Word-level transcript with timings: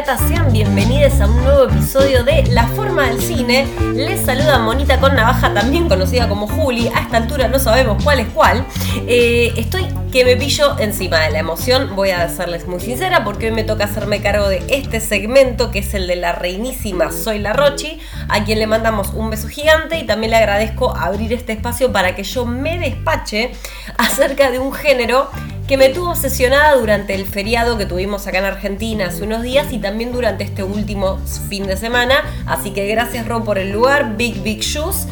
Sean 0.00 0.50
bienvenidos 0.50 1.20
a 1.20 1.26
un 1.26 1.44
nuevo 1.44 1.64
episodio 1.64 2.24
de 2.24 2.44
La 2.46 2.66
Forma 2.68 3.08
del 3.08 3.20
Cine. 3.20 3.66
Les 3.94 4.24
saluda 4.24 4.58
Monita 4.58 4.98
con 4.98 5.14
Navaja, 5.14 5.52
también 5.52 5.90
conocida 5.90 6.26
como 6.26 6.48
Juli. 6.48 6.88
A 6.88 7.00
esta 7.00 7.18
altura 7.18 7.48
no 7.48 7.58
sabemos 7.58 8.02
cuál 8.02 8.20
es 8.20 8.28
cuál. 8.28 8.64
Eh, 9.06 9.52
estoy 9.58 9.86
que 10.10 10.24
me 10.24 10.36
pillo 10.36 10.78
encima 10.78 11.20
de 11.20 11.30
la 11.30 11.38
emoción, 11.38 11.94
voy 11.94 12.10
a 12.10 12.28
serles 12.30 12.66
muy 12.66 12.80
sincera, 12.80 13.24
porque 13.24 13.46
hoy 13.46 13.52
me 13.52 13.62
toca 13.62 13.84
hacerme 13.84 14.22
cargo 14.22 14.48
de 14.48 14.64
este 14.68 15.00
segmento 15.00 15.70
que 15.70 15.80
es 15.80 15.92
el 15.92 16.06
de 16.06 16.16
la 16.16 16.32
reinísima 16.32 17.12
Soy 17.12 17.38
la 17.38 17.52
Rochi, 17.52 18.00
a 18.28 18.42
quien 18.44 18.58
le 18.58 18.66
mandamos 18.66 19.10
un 19.10 19.28
beso 19.28 19.48
gigante 19.48 19.98
y 19.98 20.06
también 20.06 20.30
le 20.30 20.38
agradezco 20.38 20.96
abrir 20.96 21.32
este 21.34 21.52
espacio 21.52 21.92
para 21.92 22.16
que 22.16 22.24
yo 22.24 22.46
me 22.46 22.78
despache 22.78 23.52
acerca 23.98 24.50
de 24.50 24.58
un 24.58 24.72
género 24.72 25.30
que 25.70 25.76
me 25.76 25.90
tuvo 25.90 26.10
obsesionada 26.10 26.74
durante 26.74 27.14
el 27.14 27.24
feriado 27.24 27.78
que 27.78 27.86
tuvimos 27.86 28.26
acá 28.26 28.38
en 28.38 28.44
Argentina 28.44 29.06
hace 29.06 29.22
unos 29.22 29.42
días 29.42 29.72
y 29.72 29.78
también 29.78 30.10
durante 30.10 30.42
este 30.42 30.64
último 30.64 31.20
fin 31.48 31.64
de 31.68 31.76
semana. 31.76 32.24
Así 32.44 32.72
que 32.72 32.88
gracias 32.88 33.28
Ron 33.28 33.44
por 33.44 33.56
el 33.56 33.70
lugar, 33.70 34.16
Big 34.16 34.42
Big 34.42 34.62
Shoes. 34.62 35.06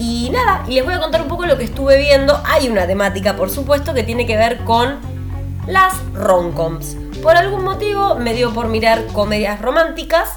Y 0.00 0.30
nada, 0.30 0.64
les 0.68 0.84
voy 0.84 0.94
a 0.94 0.98
contar 0.98 1.22
un 1.22 1.28
poco 1.28 1.46
lo 1.46 1.56
que 1.56 1.62
estuve 1.62 1.96
viendo. 1.96 2.42
Hay 2.44 2.68
una 2.68 2.88
temática, 2.88 3.36
por 3.36 3.50
supuesto, 3.50 3.94
que 3.94 4.02
tiene 4.02 4.26
que 4.26 4.36
ver 4.36 4.64
con 4.64 4.98
las 5.68 5.94
romcoms. 6.12 6.96
Por 7.22 7.36
algún 7.36 7.62
motivo 7.62 8.16
me 8.16 8.34
dio 8.34 8.52
por 8.52 8.66
mirar 8.66 9.06
comedias 9.12 9.62
románticas, 9.62 10.28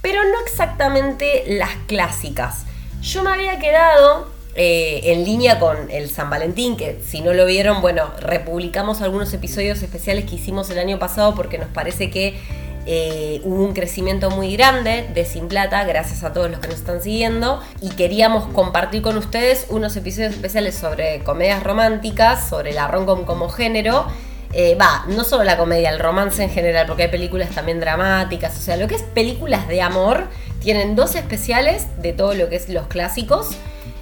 pero 0.00 0.22
no 0.24 0.40
exactamente 0.46 1.44
las 1.48 1.74
clásicas. 1.86 2.64
Yo 3.02 3.22
me 3.22 3.32
había 3.32 3.58
quedado 3.58 4.37
eh, 4.60 5.12
en 5.12 5.24
línea 5.24 5.60
con 5.60 5.88
el 5.88 6.10
San 6.10 6.30
Valentín, 6.30 6.76
que 6.76 7.00
si 7.06 7.20
no 7.20 7.32
lo 7.32 7.46
vieron, 7.46 7.80
bueno, 7.80 8.10
republicamos 8.18 9.02
algunos 9.02 9.32
episodios 9.32 9.80
especiales 9.84 10.24
que 10.24 10.34
hicimos 10.34 10.68
el 10.70 10.80
año 10.80 10.98
pasado 10.98 11.36
porque 11.36 11.58
nos 11.58 11.68
parece 11.68 12.10
que 12.10 12.36
eh, 12.84 13.40
hubo 13.44 13.64
un 13.64 13.72
crecimiento 13.72 14.30
muy 14.30 14.56
grande 14.56 15.06
de 15.14 15.24
Sin 15.24 15.46
Plata, 15.46 15.84
gracias 15.84 16.24
a 16.24 16.32
todos 16.32 16.50
los 16.50 16.58
que 16.58 16.66
nos 16.66 16.78
están 16.78 17.00
siguiendo, 17.00 17.60
y 17.80 17.90
queríamos 17.90 18.52
compartir 18.52 19.00
con 19.00 19.16
ustedes 19.16 19.66
unos 19.68 19.94
episodios 19.94 20.34
especiales 20.34 20.74
sobre 20.74 21.20
comedias 21.20 21.62
románticas, 21.62 22.48
sobre 22.48 22.72
la 22.72 22.88
romcom 22.88 23.24
como 23.24 23.48
género. 23.50 24.06
Eh, 24.54 24.74
va, 24.74 25.04
no 25.06 25.22
solo 25.22 25.44
la 25.44 25.56
comedia, 25.56 25.90
el 25.90 26.00
romance 26.00 26.42
en 26.42 26.50
general, 26.50 26.86
porque 26.88 27.04
hay 27.04 27.10
películas 27.10 27.50
también 27.50 27.78
dramáticas, 27.78 28.58
o 28.58 28.60
sea, 28.60 28.76
lo 28.76 28.88
que 28.88 28.96
es 28.96 29.02
películas 29.02 29.68
de 29.68 29.82
amor, 29.82 30.24
tienen 30.58 30.96
dos 30.96 31.14
especiales 31.14 31.86
de 32.02 32.12
todo 32.12 32.34
lo 32.34 32.48
que 32.48 32.56
es 32.56 32.68
los 32.68 32.88
clásicos. 32.88 33.50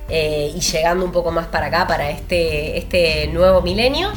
Eh, 0.08 0.52
y 0.54 0.60
llegando 0.60 1.04
un 1.04 1.12
poco 1.12 1.32
más 1.32 1.46
para 1.48 1.66
acá, 1.66 1.86
para 1.86 2.10
este, 2.10 2.78
este 2.78 3.28
nuevo 3.28 3.62
milenio. 3.62 4.10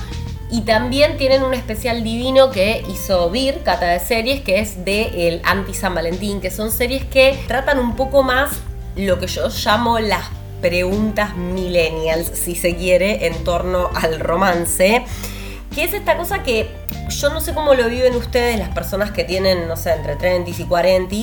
Y 0.51 0.61
también 0.61 1.17
tienen 1.17 1.43
un 1.43 1.53
especial 1.53 2.03
divino 2.03 2.49
que 2.49 2.83
hizo 2.89 3.29
Vir, 3.29 3.61
Cata 3.63 3.87
de 3.87 3.99
Series, 3.99 4.41
que 4.41 4.59
es 4.59 4.83
de 4.83 5.27
el 5.27 5.41
Anti 5.43 5.73
San 5.73 5.93
Valentín, 5.93 6.41
que 6.41 6.49
son 6.49 6.71
series 6.71 7.05
que 7.05 7.37
tratan 7.47 7.77
un 7.77 7.95
poco 7.95 8.23
más 8.23 8.51
lo 8.95 9.19
que 9.19 9.27
yo 9.27 9.47
llamo 9.49 9.99
las 9.99 10.25
preguntas 10.59 11.35
millennials, 11.37 12.31
si 12.33 12.55
se 12.55 12.75
quiere, 12.75 13.27
en 13.27 13.43
torno 13.43 13.91
al 13.93 14.19
romance. 14.19 15.05
Que 15.73 15.83
es 15.83 15.93
esta 15.93 16.17
cosa 16.17 16.41
que 16.41 16.67
yo 17.09 17.29
no 17.29 17.41
sé 17.41 17.53
cómo 17.53 17.75
lo 17.75 17.87
viven 17.87 18.15
ustedes, 18.15 18.57
las 18.57 18.69
personas 18.69 19.11
que 19.11 19.23
tienen, 19.23 19.67
no 19.67 19.77
sé, 19.77 19.91
entre 19.93 20.15
30 20.15 20.49
y 20.49 20.65
40, 20.65 21.15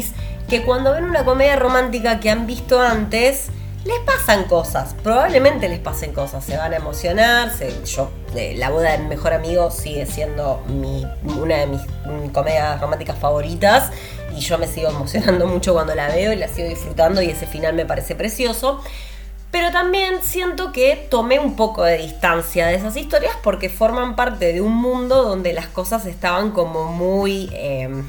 que 0.48 0.62
cuando 0.62 0.92
ven 0.92 1.04
una 1.04 1.24
comedia 1.24 1.56
romántica 1.56 2.20
que 2.20 2.30
han 2.30 2.46
visto 2.46 2.80
antes, 2.80 3.48
les 3.86 4.00
pasan 4.00 4.44
cosas, 4.44 4.94
probablemente 5.02 5.68
les 5.68 5.78
pasen 5.78 6.12
cosas, 6.12 6.44
se 6.44 6.56
van 6.56 6.72
a 6.72 6.76
emocionar, 6.76 7.52
yo, 7.84 8.10
la 8.56 8.70
boda 8.70 8.92
de 8.92 8.98
mi 8.98 9.08
mejor 9.08 9.32
amigo 9.32 9.70
sigue 9.70 10.06
siendo 10.06 10.62
una 10.66 11.58
de 11.58 11.66
mis, 11.66 11.80
comedias 12.32 12.80
románticas 12.80 13.18
favoritas 13.18 13.90
y 14.36 14.40
yo 14.40 14.58
me 14.58 14.66
sigo 14.66 14.88
emocionando 14.88 15.46
mucho 15.48 15.72
cuando 15.72 15.94
la 15.94 16.08
veo 16.08 16.32
y 16.32 16.36
la 16.36 16.48
sigo 16.48 16.68
disfrutando 16.68 17.22
y 17.22 17.30
ese 17.30 17.46
final 17.46 17.74
me 17.74 17.86
parece 17.86 18.14
precioso. 18.14 18.80
Pero 19.52 19.70
también 19.70 20.22
siento 20.22 20.72
que 20.72 21.06
tomé 21.08 21.38
un 21.38 21.54
poco 21.54 21.84
de 21.84 21.98
distancia 21.98 22.66
de 22.66 22.74
esas 22.74 22.96
historias 22.96 23.34
porque 23.42 23.70
forman 23.70 24.16
parte 24.16 24.52
de 24.52 24.60
un 24.60 24.74
mundo 24.74 25.22
donde 25.22 25.52
las 25.52 25.68
cosas 25.68 26.04
estaban 26.04 26.50
como 26.50 26.92
muy, 26.92 27.48
em, 27.54 28.04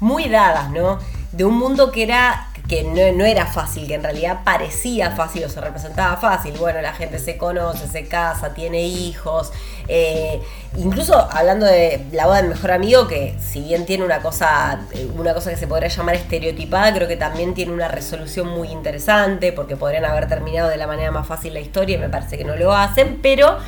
muy 0.00 0.28
dadas, 0.28 0.70
¿no? 0.70 0.98
De 1.30 1.44
un 1.44 1.56
mundo 1.58 1.92
que 1.92 2.02
era 2.02 2.51
que 2.72 2.84
no, 2.84 3.26
era 3.26 3.44
fácil, 3.44 3.86
que 3.86 3.96
en 3.96 4.02
realidad 4.02 4.40
parecía 4.44 5.10
fácil 5.10 5.44
o 5.44 5.48
se 5.50 5.60
representaba 5.60 6.16
fácil. 6.16 6.54
Bueno, 6.58 6.80
la 6.80 6.94
gente 6.94 7.18
se 7.18 7.36
conoce, 7.36 7.86
se 7.86 8.08
casa, 8.08 8.54
tiene 8.54 8.80
hijos. 8.80 9.52
Eh, 9.88 10.40
incluso 10.78 11.14
hablando 11.30 11.66
de 11.66 12.02
la 12.12 12.24
boda 12.24 12.38
del 12.38 12.48
mejor 12.48 12.70
amigo, 12.70 13.08
que 13.08 13.36
si 13.38 13.60
bien 13.60 13.84
tiene 13.84 14.06
una 14.06 14.22
cosa, 14.22 14.80
una 15.18 15.34
cosa 15.34 15.50
que 15.50 15.58
se 15.58 15.66
podría 15.66 15.90
llamar 15.90 16.14
estereotipada, 16.14 16.94
creo 16.94 17.06
que 17.08 17.18
también 17.18 17.52
tiene 17.52 17.72
una 17.72 17.88
resolución 17.88 18.48
muy 18.48 18.68
interesante, 18.68 19.52
porque 19.52 19.76
podrían 19.76 20.06
haber 20.06 20.26
terminado 20.26 20.70
de 20.70 20.78
la 20.78 20.86
manera 20.86 21.10
más 21.10 21.26
fácil 21.26 21.52
la 21.52 21.60
historia 21.60 21.96
y 21.96 21.98
me 21.98 22.08
parece 22.08 22.38
que 22.38 22.44
no 22.44 22.56
lo 22.56 22.74
hacen, 22.74 23.18
pero 23.20 23.58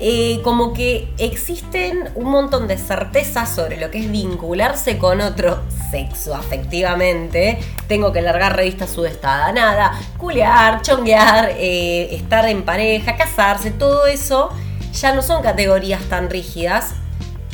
eh, 0.00 0.40
como 0.44 0.72
que 0.72 1.12
existen 1.18 2.10
un 2.14 2.30
montón 2.30 2.68
de 2.68 2.78
certezas 2.78 3.52
sobre 3.52 3.78
lo 3.78 3.90
que 3.90 3.98
es 3.98 4.10
vincularse 4.10 4.96
con 4.96 5.20
otro 5.20 5.60
sexo 5.90 6.36
afectivamente. 6.36 7.58
Tengo 7.88 8.12
que 8.12 8.22
largar 8.22 8.54
revista 8.54 8.86
sudestada, 8.86 9.50
nada, 9.50 9.98
culear, 10.16 10.82
chonguear, 10.82 11.50
eh, 11.56 12.14
estar 12.14 12.48
en 12.48 12.62
pareja, 12.62 13.16
casarse, 13.16 13.72
todo 13.72 14.06
eso 14.06 14.50
ya 14.92 15.12
no 15.14 15.22
son 15.22 15.42
categorías 15.42 16.02
tan 16.04 16.30
rígidas. 16.30 16.94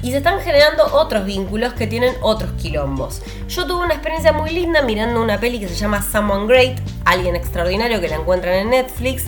Y 0.02 0.10
se 0.10 0.18
están 0.18 0.38
generando 0.40 0.84
otros 0.92 1.24
vínculos 1.24 1.72
que 1.72 1.86
tienen 1.86 2.14
otros 2.20 2.52
quilombos. 2.60 3.22
Yo 3.48 3.66
tuve 3.66 3.84
una 3.84 3.94
experiencia 3.94 4.34
muy 4.34 4.50
linda 4.50 4.82
mirando 4.82 5.22
una 5.22 5.40
peli 5.40 5.58
que 5.58 5.66
se 5.66 5.76
llama 5.76 6.02
Someone 6.02 6.46
Great, 6.46 6.78
Alguien 7.06 7.36
Extraordinario, 7.36 8.02
que 8.02 8.08
la 8.08 8.16
encuentran 8.16 8.54
en 8.54 8.68
Netflix 8.68 9.24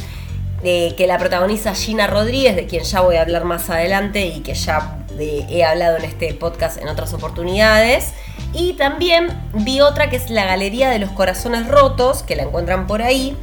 que 0.66 1.06
la 1.06 1.16
protagoniza 1.16 1.75
Gina 1.75 2.09
Rodríguez, 2.09 2.56
de 2.56 2.66
quien 2.66 2.82
ya 2.82 3.00
voy 3.00 3.16
a 3.16 3.22
hablar 3.22 3.44
más 3.44 3.71
adelante 3.71 4.27
y 4.27 4.41
que 4.41 4.54
ya 4.54 4.99
he 5.19 5.65
hablado 5.65 5.97
en 5.97 6.04
este 6.04 6.34
podcast 6.34 6.81
en 6.82 6.88
otras 6.88 7.12
oportunidades. 7.12 8.12
Y 8.53 8.72
también 8.72 9.28
vi 9.54 9.81
otra 9.81 10.10
que 10.10 10.16
es 10.16 10.28
La 10.28 10.44
Galería 10.44 10.91
de 10.91 10.99
los 10.99 11.10
Corazones 11.10 11.69
Rotos, 11.69 12.25
que 12.25 12.34
la 12.34 12.43
encuentran 12.43 12.88
por 12.88 13.00
ahí. 13.00 13.37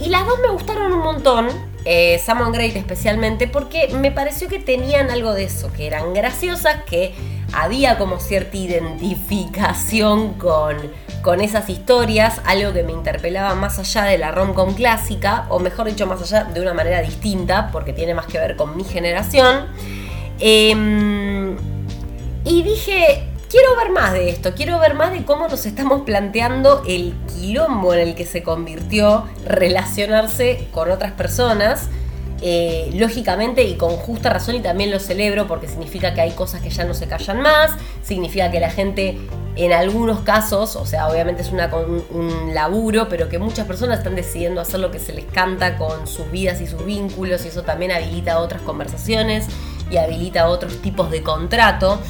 Y 0.00 0.08
las 0.08 0.26
dos 0.26 0.38
me 0.40 0.48
gustaron 0.48 0.92
un 0.92 1.00
montón, 1.00 1.48
eh, 1.84 2.18
Sam 2.24 2.50
Great 2.52 2.74
especialmente, 2.76 3.48
porque 3.48 3.88
me 3.88 4.10
pareció 4.10 4.48
que 4.48 4.58
tenían 4.58 5.10
algo 5.10 5.34
de 5.34 5.44
eso, 5.44 5.70
que 5.72 5.86
eran 5.86 6.14
graciosas, 6.14 6.84
que 6.84 7.14
había 7.52 7.98
como 7.98 8.20
cierta 8.20 8.56
identificación 8.56 10.34
con 10.34 10.76
con 11.26 11.40
esas 11.40 11.68
historias, 11.68 12.40
algo 12.44 12.72
que 12.72 12.84
me 12.84 12.92
interpelaba 12.92 13.56
más 13.56 13.80
allá 13.80 14.04
de 14.04 14.16
la 14.16 14.30
rom-com 14.30 14.74
clásica, 14.74 15.46
o 15.48 15.58
mejor 15.58 15.88
dicho, 15.88 16.06
más 16.06 16.22
allá 16.22 16.44
de 16.44 16.60
una 16.60 16.72
manera 16.72 17.02
distinta, 17.02 17.70
porque 17.72 17.92
tiene 17.92 18.14
más 18.14 18.26
que 18.26 18.38
ver 18.38 18.54
con 18.54 18.76
mi 18.76 18.84
generación. 18.84 19.66
Em, 20.38 21.56
y 22.44 22.62
dije, 22.62 23.26
quiero 23.50 23.74
ver 23.74 23.90
más 23.90 24.12
de 24.12 24.28
esto, 24.28 24.54
quiero 24.54 24.78
ver 24.78 24.94
más 24.94 25.10
de 25.10 25.24
cómo 25.24 25.48
nos 25.48 25.66
estamos 25.66 26.02
planteando 26.02 26.84
el 26.86 27.12
quilombo 27.26 27.92
en 27.92 28.10
el 28.10 28.14
que 28.14 28.24
se 28.24 28.44
convirtió 28.44 29.24
relacionarse 29.44 30.68
con 30.70 30.92
otras 30.92 31.10
personas. 31.10 31.88
Eh, 32.42 32.90
lógicamente 32.92 33.62
y 33.62 33.76
con 33.76 33.96
justa 33.96 34.28
razón 34.28 34.56
y 34.56 34.60
también 34.60 34.90
lo 34.90 35.00
celebro 35.00 35.46
porque 35.46 35.68
significa 35.68 36.12
que 36.12 36.20
hay 36.20 36.32
cosas 36.32 36.60
que 36.60 36.68
ya 36.68 36.84
no 36.84 36.92
se 36.92 37.06
callan 37.06 37.40
más, 37.40 37.70
significa 38.02 38.50
que 38.50 38.60
la 38.60 38.70
gente 38.70 39.16
en 39.56 39.72
algunos 39.72 40.20
casos, 40.20 40.76
o 40.76 40.84
sea, 40.84 41.08
obviamente 41.08 41.40
es 41.40 41.50
una, 41.50 41.70
un, 41.74 42.54
laburo, 42.54 43.08
pero 43.08 43.30
que 43.30 43.38
muchas 43.38 43.66
personas 43.66 43.98
están 43.98 44.14
decidiendo 44.14 44.60
hacer 44.60 44.80
lo 44.80 44.90
que 44.90 44.98
se 44.98 45.14
les 45.14 45.24
canta 45.24 45.78
con 45.78 46.06
sus 46.06 46.30
vidas 46.30 46.60
y 46.60 46.66
sus 46.66 46.84
vínculos, 46.84 47.44
y 47.46 47.48
eso 47.48 47.62
también 47.62 47.90
habilita 47.90 48.38
otras 48.38 48.60
conversaciones 48.60 49.46
y 49.90 49.96
habilita 49.96 50.48
otros 50.48 50.82
tipos 50.82 51.10
de 51.10 51.22
contrato. 51.22 52.00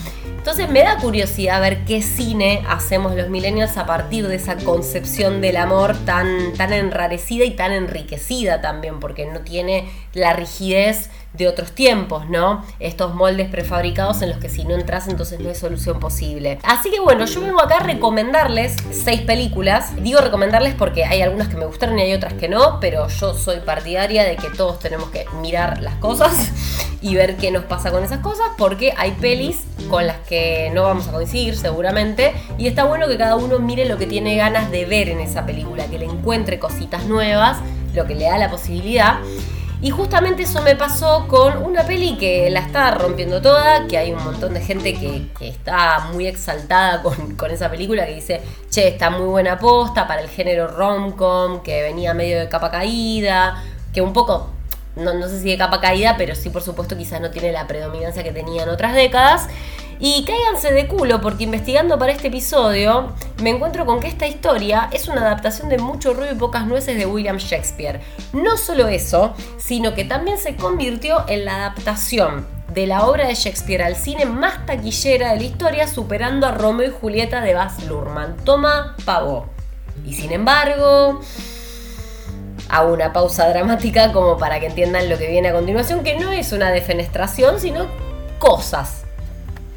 Entonces 0.46 0.70
me 0.70 0.84
da 0.84 0.98
curiosidad 0.98 1.60
ver 1.60 1.84
qué 1.86 2.02
cine 2.02 2.62
hacemos 2.68 3.16
los 3.16 3.28
millennials 3.28 3.76
a 3.78 3.84
partir 3.84 4.28
de 4.28 4.36
esa 4.36 4.54
concepción 4.54 5.40
del 5.40 5.56
amor 5.56 5.96
tan, 6.04 6.52
tan 6.52 6.72
enrarecida 6.72 7.44
y 7.44 7.56
tan 7.56 7.72
enriquecida 7.72 8.60
también, 8.60 9.00
porque 9.00 9.26
no 9.26 9.40
tiene 9.40 9.90
la 10.12 10.34
rigidez 10.34 11.10
de 11.36 11.48
otros 11.48 11.72
tiempos, 11.72 12.28
¿no? 12.28 12.64
Estos 12.80 13.14
moldes 13.14 13.48
prefabricados 13.48 14.22
en 14.22 14.30
los 14.30 14.38
que 14.38 14.48
si 14.48 14.64
no 14.64 14.74
entras 14.74 15.08
entonces 15.08 15.40
no 15.40 15.48
hay 15.48 15.54
solución 15.54 16.00
posible. 16.00 16.58
Así 16.62 16.90
que 16.90 17.00
bueno, 17.00 17.24
yo 17.26 17.40
vengo 17.40 17.60
acá 17.60 17.76
a 17.76 17.80
recomendarles 17.80 18.76
seis 18.90 19.22
películas. 19.22 19.92
Digo 20.02 20.20
recomendarles 20.20 20.74
porque 20.74 21.04
hay 21.04 21.22
algunas 21.22 21.48
que 21.48 21.56
me 21.56 21.66
gustaron 21.66 21.98
y 21.98 22.02
hay 22.02 22.12
otras 22.14 22.34
que 22.34 22.48
no, 22.48 22.80
pero 22.80 23.08
yo 23.08 23.34
soy 23.34 23.60
partidaria 23.60 24.24
de 24.24 24.36
que 24.36 24.48
todos 24.50 24.78
tenemos 24.78 25.10
que 25.10 25.26
mirar 25.40 25.82
las 25.82 25.94
cosas 25.96 26.50
y 27.00 27.14
ver 27.14 27.36
qué 27.36 27.50
nos 27.50 27.64
pasa 27.64 27.90
con 27.90 28.02
esas 28.02 28.20
cosas 28.20 28.46
porque 28.56 28.94
hay 28.96 29.12
pelis 29.12 29.64
con 29.90 30.06
las 30.06 30.16
que 30.18 30.70
no 30.74 30.82
vamos 30.82 31.08
a 31.08 31.12
coincidir 31.12 31.56
seguramente 31.56 32.34
y 32.58 32.66
está 32.66 32.84
bueno 32.84 33.06
que 33.06 33.16
cada 33.16 33.36
uno 33.36 33.58
mire 33.58 33.84
lo 33.84 33.98
que 33.98 34.06
tiene 34.06 34.36
ganas 34.36 34.70
de 34.70 34.84
ver 34.86 35.08
en 35.08 35.20
esa 35.20 35.46
película, 35.46 35.86
que 35.86 35.98
le 35.98 36.06
encuentre 36.06 36.58
cositas 36.58 37.04
nuevas, 37.06 37.58
lo 37.94 38.06
que 38.06 38.14
le 38.14 38.24
da 38.24 38.38
la 38.38 38.50
posibilidad. 38.50 39.18
Y 39.82 39.90
justamente 39.90 40.44
eso 40.44 40.62
me 40.62 40.74
pasó 40.74 41.28
con 41.28 41.62
una 41.62 41.82
peli 41.82 42.16
que 42.16 42.48
la 42.50 42.60
está 42.60 42.92
rompiendo 42.92 43.42
toda, 43.42 43.86
que 43.86 43.98
hay 43.98 44.12
un 44.12 44.24
montón 44.24 44.54
de 44.54 44.60
gente 44.60 44.94
que, 44.94 45.28
está 45.46 46.08
muy 46.12 46.26
exaltada 46.26 47.02
con, 47.02 47.36
con, 47.36 47.50
esa 47.50 47.70
película, 47.70 48.06
que 48.06 48.14
dice, 48.14 48.40
che, 48.70 48.88
está 48.88 49.10
muy 49.10 49.26
buena 49.26 49.58
posta 49.58 50.06
para 50.06 50.22
el 50.22 50.28
género 50.28 50.68
rom-com, 50.68 51.62
que 51.62 51.82
venía 51.82 52.14
medio 52.14 52.38
de 52.38 52.48
capa 52.48 52.70
caída, 52.70 53.62
que 53.92 54.00
un 54.00 54.12
poco 54.12 54.50
no, 54.96 55.12
no, 55.12 55.28
sé 55.28 55.40
si 55.40 55.50
de 55.50 55.58
capa 55.58 55.78
caída, 55.80 56.16
pero 56.16 56.34
sí 56.34 56.48
por 56.48 56.62
supuesto 56.62 56.96
quizás 56.96 57.20
no 57.20 57.30
tiene 57.30 57.52
la 57.52 57.66
predominancia 57.66 58.22
que 58.22 58.32
tenía 58.32 58.62
en 58.62 58.70
otras 58.70 58.94
décadas. 58.94 59.48
Y 59.98 60.24
cáiganse 60.24 60.72
de 60.72 60.86
culo 60.88 61.22
porque 61.22 61.44
investigando 61.44 61.98
para 61.98 62.12
este 62.12 62.28
episodio 62.28 63.14
me 63.42 63.50
encuentro 63.50 63.86
con 63.86 64.00
que 64.00 64.08
esta 64.08 64.26
historia 64.26 64.90
es 64.92 65.08
una 65.08 65.22
adaptación 65.22 65.70
de 65.70 65.78
Mucho 65.78 66.12
ruido 66.12 66.32
y 66.32 66.36
pocas 66.36 66.66
nueces 66.66 66.98
de 66.98 67.06
William 67.06 67.38
Shakespeare. 67.38 68.00
No 68.34 68.58
solo 68.58 68.88
eso, 68.88 69.34
sino 69.56 69.94
que 69.94 70.04
también 70.04 70.36
se 70.36 70.54
convirtió 70.56 71.24
en 71.28 71.46
la 71.46 71.56
adaptación 71.56 72.46
de 72.74 72.86
la 72.86 73.06
obra 73.06 73.26
de 73.26 73.34
Shakespeare 73.34 73.82
al 73.82 73.96
cine 73.96 74.26
más 74.26 74.66
taquillera 74.66 75.32
de 75.32 75.38
la 75.38 75.44
historia, 75.44 75.88
superando 75.88 76.46
a 76.46 76.52
Romeo 76.52 76.88
y 76.88 76.92
Julieta 76.92 77.40
de 77.40 77.54
Baz 77.54 77.82
Luhrmann. 77.84 78.36
Toma 78.44 78.96
pavo. 79.06 79.46
Y 80.04 80.12
sin 80.12 80.30
embargo, 80.32 81.20
hago 82.68 82.92
una 82.92 83.14
pausa 83.14 83.48
dramática 83.48 84.12
como 84.12 84.36
para 84.36 84.60
que 84.60 84.66
entiendan 84.66 85.08
lo 85.08 85.16
que 85.16 85.30
viene 85.30 85.48
a 85.48 85.52
continuación, 85.52 86.04
que 86.04 86.18
no 86.18 86.32
es 86.32 86.52
una 86.52 86.70
defenestración, 86.70 87.60
sino 87.60 87.86
cosas 88.38 89.05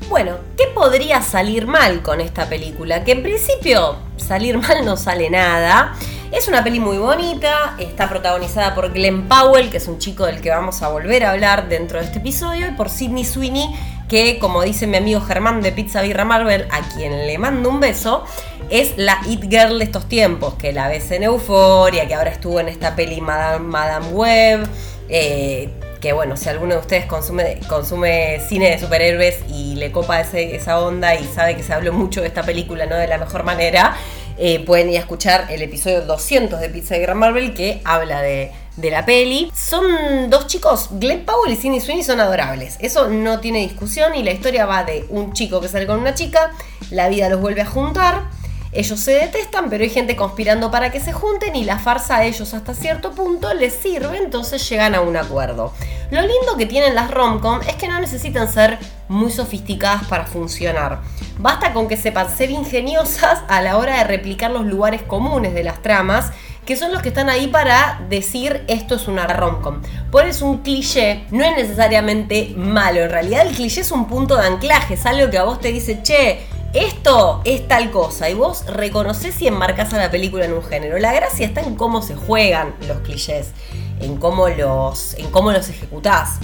bueno, 0.09 0.38
¿qué 0.57 0.65
podría 0.73 1.21
salir 1.21 1.67
mal 1.67 2.01
con 2.01 2.19
esta 2.19 2.50
película? 2.50 3.03
Que 3.03 3.11
en 3.11 3.21
principio 3.21 3.97
salir 4.17 4.57
mal 4.57 4.83
no 4.83 4.97
sale 4.97 5.29
nada. 5.29 5.94
Es 6.31 6.47
una 6.47 6.63
peli 6.63 6.79
muy 6.79 6.97
bonita, 6.97 7.75
está 7.79 8.09
protagonizada 8.09 8.75
por 8.75 8.91
Glenn 8.91 9.27
Powell, 9.27 9.69
que 9.69 9.77
es 9.77 9.88
un 9.88 10.00
chico 10.00 10.25
del 10.25 10.41
que 10.41 10.50
vamos 10.50 10.81
a 10.81 10.89
volver 10.89 11.25
a 11.25 11.31
hablar 11.31 11.69
dentro 11.69 12.00
de 12.00 12.06
este 12.06 12.19
episodio, 12.19 12.67
y 12.67 12.71
por 12.71 12.89
Sidney 12.89 13.25
Sweeney, 13.25 13.73
que 14.07 14.38
como 14.38 14.61
dice 14.61 14.85
mi 14.85 14.97
amigo 14.97 15.21
Germán 15.21 15.61
de 15.61 15.71
Pizza 15.71 16.01
Birra 16.01 16.25
Marvel, 16.25 16.67
a 16.71 16.81
quien 16.89 17.25
le 17.25 17.38
mando 17.39 17.69
un 17.69 17.79
beso, 17.79 18.25
es 18.69 18.94
la 18.97 19.19
It 19.27 19.41
Girl 19.50 19.79
de 19.79 19.85
estos 19.85 20.07
tiempos, 20.07 20.53
que 20.56 20.71
la 20.71 20.88
ves 20.88 21.09
en 21.11 21.23
Euforia, 21.23 22.07
que 22.07 22.13
ahora 22.13 22.29
estuvo 22.29 22.59
en 22.59 22.67
esta 22.67 22.95
peli 22.95 23.21
Madame, 23.21 23.65
Madame 23.67 24.07
Web. 24.09 24.69
Eh, 25.09 25.73
que 26.01 26.13
bueno, 26.13 26.38
si 26.38 26.50
alguno 26.50 26.75
de 26.75 26.80
ustedes 26.80 27.06
consume, 27.06 27.60
consume 27.68 28.40
cine 28.48 28.72
de 28.72 28.80
superhéroes 28.80 29.40
y 29.50 29.75
le 29.75 29.92
copa 29.92 30.22
esa 30.22 30.80
onda 30.80 31.16
y 31.16 31.25
sabe 31.25 31.56
que 31.56 31.63
se 31.63 31.74
habló 31.74 31.94
mucho 31.94 32.22
de 32.22 32.28
esta 32.28 32.44
película, 32.44 32.86
no 32.86 32.96
de 32.96 33.07
la 33.07 33.18
mejor 33.18 33.44
manera, 33.44 33.98
eh, 34.38 34.63
pueden 34.66 34.90
ir 34.90 34.98
a 34.98 35.01
escuchar 35.01 35.48
el 35.50 35.62
episodio 35.62 36.01
200 36.04 36.62
de 36.62 36.69
Pizza 36.69 36.96
de 36.96 37.01
Gran 37.01 37.18
Marvel 37.18 37.54
que 37.54 37.81
habla 37.84 38.22
de, 38.22 38.51
la 38.78 39.06
peli. 39.06 39.51
Son 39.54 40.30
dos 40.30 40.48
chicos, 40.48 40.88
Glenn 40.92 41.25
Powell 41.25 41.51
y 41.51 41.57
Sidney 41.57 41.81
Sweeney 41.81 42.02
son 42.02 42.22
adorables. 42.22 42.78
Eso 42.80 43.10
no 43.10 43.42
tiene 43.42 43.60
discusión 43.60 44.16
y 44.16 44.24
la 44.24 44.31
historia 44.31 44.66
va 44.66 44.86
de 44.86 45.06
un 45.10 45.34
chico 45.34 45.60
que 45.60 45.68
sale 45.68 45.86
con 45.86 46.00
una 46.00 46.13
chica, 46.13 46.52
la 46.90 47.10
vida 47.10 47.28
los 47.28 47.42
vuelve 47.42 47.60
a 47.62 47.66
juntar 47.66 48.29
ellos 48.71 49.00
se 49.00 49.13
detestan, 49.13 49.69
pero 49.69 49.83
hay 49.83 49.89
gente 49.89 50.16
conspirando 50.16 50.69
para 50.69 50.92
que 50.92 51.00
se 51.00 51.12
junten 51.12 51.56
y 51.56 51.63
la 51.63 51.80
farsa 51.80 52.18
a 52.18 52.24
ellos 52.24 52.54
hasta 52.54 52.74
cierto 52.74 53.12
punto 53.12 53.54
les 53.54 53.74
sirve, 53.74 54.18
entonces 54.18 54.68
llegan 54.69 54.94
a 54.94 55.01
un 55.01 55.18
acuerdo. 55.18 55.74
Lo 56.12 56.21
lindo 56.21 56.57
que 56.57 56.66
tienen 56.66 56.95
las 56.95 57.10
romcom 57.10 57.62
es 57.68 57.75
que 57.75 57.88
no 57.88 58.00
necesitan 58.00 58.51
ser 58.51 58.77
muy 59.07 59.31
sofisticadas 59.31 60.06
para 60.07 60.25
funcionar. 60.25 61.00
Basta 61.39 61.74
con 61.74 61.88
que 61.88 61.98
sepan 61.98 62.30
ser 62.36 62.51
ingeniosas 62.51 63.39
a 63.48 63.62
la 63.62 63.77
hora 63.77 63.98
de 63.98 64.04
replicar 64.04 64.51
los 64.51 64.66
lugares 64.66 65.01
comunes 65.01 65.54
de 65.54 65.63
las 65.63 65.81
tramas 65.81 66.31
que 66.69 66.75
son 66.75 66.94
los 66.94 67.01
que 67.01 67.10
están 67.10 67.30
ahí 67.30 67.48
para 67.48 68.00
decir 68.10 68.63
esto 68.68 68.94
es 68.94 69.07
una 69.07 69.25
romcom. 69.25 69.81
Por 70.12 70.27
eso 70.27 70.45
un 70.45 70.60
cliché 70.60 71.25
no 71.31 71.44
es 71.44 71.56
necesariamente 71.57 72.54
malo, 72.56 73.01
en 73.01 73.10
realidad 73.10 73.48
el 73.48 73.56
cliché 73.56 73.81
es 73.81 73.92
un 73.92 74.06
punto 74.06 74.38
de 74.38 74.45
anclaje, 74.45 74.94
es 74.94 75.04
algo 75.07 75.31
que 75.31 75.39
a 75.39 75.45
vos 75.45 75.60
te 75.60 75.71
dice, 75.71 76.04
che, 76.04 76.45
esto 76.74 77.42
es 77.45 77.68
tal 77.68 77.89
cosa 77.89 78.30
y 78.30 78.36
vos 78.36 78.66
reconoces 78.68 79.42
y 79.42 79.48
enmarcas 79.48 79.94
a 79.94 79.98
la 79.98 80.12
película 80.12 80.45
en 80.45 80.54
un 80.54 80.63
género. 80.63 81.00
La 81.00 81.13
gracia 81.13 81.45
está 81.45 81.62
en 81.62 81.75
cómo 81.75 82.01
se 82.01 82.16
juegan 82.16 82.75
los 82.88 83.00
clichés, 83.00 83.51
en 84.00 84.18
cómo 84.18 84.50
los, 84.50 85.16
en 85.16 85.31
cómo 85.31 85.51
los 85.51 85.68
ejecutás. 85.69 86.38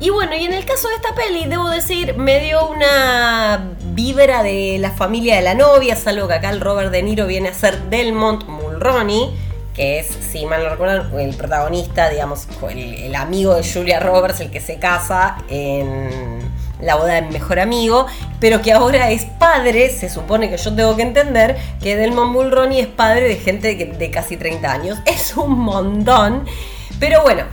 Y 0.00 0.10
bueno, 0.10 0.36
y 0.36 0.44
en 0.44 0.52
el 0.52 0.64
caso 0.64 0.88
de 0.88 0.94
esta 0.94 1.12
peli, 1.16 1.46
debo 1.46 1.68
decir, 1.70 2.16
me 2.16 2.38
dio 2.38 2.68
una 2.68 3.72
vibra 3.94 4.44
de 4.44 4.78
la 4.78 4.92
familia 4.92 5.34
de 5.34 5.42
la 5.42 5.54
novia, 5.54 5.94
es 5.94 6.06
algo 6.06 6.28
que 6.28 6.34
acá 6.34 6.50
el 6.50 6.60
Robert 6.60 6.92
De 6.92 7.02
Niro 7.02 7.26
viene 7.26 7.48
a 7.48 7.54
ser 7.54 7.82
Delmont 7.90 8.44
Mulroney, 8.44 9.34
que 9.74 9.98
es, 9.98 10.06
si 10.30 10.46
mal 10.46 10.62
no 10.62 10.70
recuerdan, 10.70 11.12
el 11.18 11.34
protagonista, 11.34 12.08
digamos, 12.10 12.46
el 12.70 13.14
amigo 13.16 13.56
de 13.56 13.68
Julia 13.68 13.98
Roberts, 13.98 14.38
el 14.40 14.52
que 14.52 14.60
se 14.60 14.78
casa 14.78 15.38
en 15.48 16.47
la 16.80 16.96
boda 16.96 17.14
del 17.14 17.30
mejor 17.30 17.60
amigo, 17.60 18.06
pero 18.40 18.62
que 18.62 18.72
ahora 18.72 19.10
es 19.10 19.24
padre, 19.24 19.90
se 19.90 20.08
supone 20.08 20.50
que 20.50 20.56
yo 20.56 20.74
tengo 20.74 20.96
que 20.96 21.02
entender 21.02 21.56
que 21.82 21.96
Delmon 21.96 22.30
Mulroney 22.30 22.80
es 22.80 22.86
padre 22.86 23.28
de 23.28 23.36
gente 23.36 23.74
de, 23.74 24.10
casi 24.10 24.36
30 24.36 24.72
años. 24.72 24.98
Es 25.06 25.36
un 25.36 25.58
montón, 25.58 26.44
pero 27.00 27.22
bueno. 27.22 27.44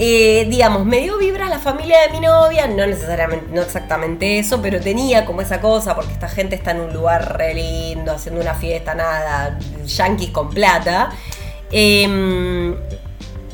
Eh, 0.00 0.46
digamos, 0.48 0.84
me 0.84 1.00
dio 1.00 1.18
vibra 1.18 1.48
la 1.48 1.58
familia 1.58 2.02
de 2.02 2.10
mi 2.10 2.20
novia, 2.20 2.68
no 2.68 2.86
necesariamente, 2.86 3.46
no 3.52 3.62
exactamente 3.62 4.38
eso, 4.38 4.62
pero 4.62 4.80
tenía 4.80 5.24
como 5.24 5.40
esa 5.40 5.60
cosa, 5.60 5.96
porque 5.96 6.12
esta 6.12 6.28
gente 6.28 6.54
está 6.54 6.70
en 6.70 6.82
un 6.82 6.92
lugar 6.92 7.36
re 7.36 7.54
lindo, 7.54 8.12
haciendo 8.12 8.40
una 8.40 8.54
fiesta, 8.54 8.94
nada, 8.94 9.58
yankees 9.84 10.30
con 10.30 10.50
plata. 10.50 11.10
Em, 11.72 12.76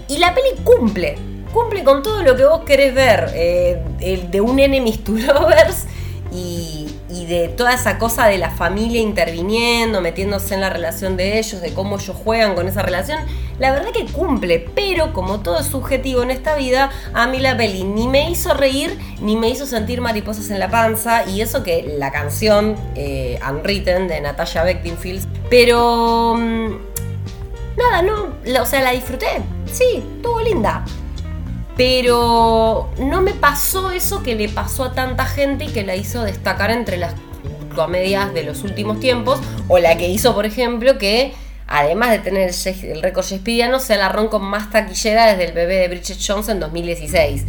y 0.09 0.19
la 0.19 0.35
peli 0.35 0.51
cumple, 0.63 1.17
cumple 1.55 1.85
con 1.85 2.03
todo 2.03 2.23
lo 2.23 2.35
que 2.35 2.45
vos 2.45 2.65
querés 2.65 2.93
ver, 2.93 3.31
eh, 3.33 3.81
de 4.29 4.41
un 4.41 4.59
enemies 4.59 5.05
to 5.05 5.13
lovers 5.13 5.87
y, 6.33 6.91
de 7.29 7.49
toda 7.49 7.73
esa 7.73 7.97
cosa 7.97 8.27
de 8.27 8.37
la 8.37 8.51
familia 8.51 9.01
interviniendo, 9.01 10.03
metiéndose 10.03 10.53
en 10.55 10.61
la 10.61 10.69
relación 10.69 11.17
de 11.17 11.39
ellos, 11.39 11.63
de 11.63 11.73
cómo 11.73 11.97
ellos 11.97 12.15
juegan 12.23 12.55
con 12.55 12.69
esa 12.69 12.83
relación, 12.83 13.19
la 13.59 13.73
verdad 13.73 13.93
que 13.93 14.05
cumple, 14.05 14.59
pero 14.75 15.15
como 15.15 15.41
todo 15.41 15.61
es 15.61 15.67
subjetivo 15.67 16.23
en 16.23 16.31
esta 16.31 16.55
vida, 16.55 16.91
a 17.15 17.27
mí 17.29 17.39
la 17.39 17.57
peli 17.57 17.85
ni 17.85 18.09
me 18.09 18.29
hizo 18.29 18.53
reír, 18.53 18.99
ni 19.23 19.37
me 19.37 19.49
hizo 19.49 19.65
sentir 19.65 20.03
mariposas 20.03 20.51
en 20.51 20.59
la 20.59 20.69
panza, 20.69 21.25
y 21.25 21.41
eso 21.41 21.63
que 21.63 21.95
la 21.97 22.13
canción 22.13 22.77
eh, 22.95 23.39
Unwritten 23.49 24.07
de 24.09 24.21
Natasha 24.21 24.65
Beckinfield, 24.65 25.27
pero... 25.49 26.35
Mm, 26.37 26.77
nada, 27.79 28.03
no, 28.03 28.35
o 28.61 28.67
sea, 28.67 28.83
la 28.83 28.91
disfruté, 28.91 29.41
sí, 29.73 30.03
estuvo 30.17 30.43
linda. 30.43 30.85
Pero 31.77 32.91
no 32.99 33.21
me 33.21 33.33
pasó 33.33 33.91
eso 33.91 34.23
que 34.23 34.35
le 34.35 34.49
pasó 34.49 34.85
a 34.85 34.93
tanta 34.93 35.25
gente 35.25 35.65
y 35.65 35.69
que 35.69 35.83
la 35.83 35.97
hizo 35.97 36.23
destacar 36.23 36.71
entre 36.71 36.97
las 36.97 37.15
comedias 37.75 38.33
de 38.33 38.45
los 38.45 38.63
últimos 38.63 39.01
tiempos, 39.01 39.41
o 39.69 39.79
la 39.79 39.97
que 39.97 40.09
hizo, 40.09 40.35
por 40.35 40.47
ejemplo, 40.47 40.97
que 40.99 41.35
además 41.67 42.11
de 42.11 42.19
tener 42.21 42.51
el 42.83 43.03
récord 43.03 43.25
shakespeariano, 43.25 43.81
sea 43.81 43.97
la 43.97 44.09
ron 44.09 44.29
con 44.29 44.45
más 44.45 44.71
taquillera 44.71 45.27
desde 45.27 45.47
el 45.47 45.53
bebé 45.53 45.77
de 45.77 45.89
Bridget 45.89 46.19
Jones 46.25 46.49
en 46.49 46.61
2016. 46.61 47.45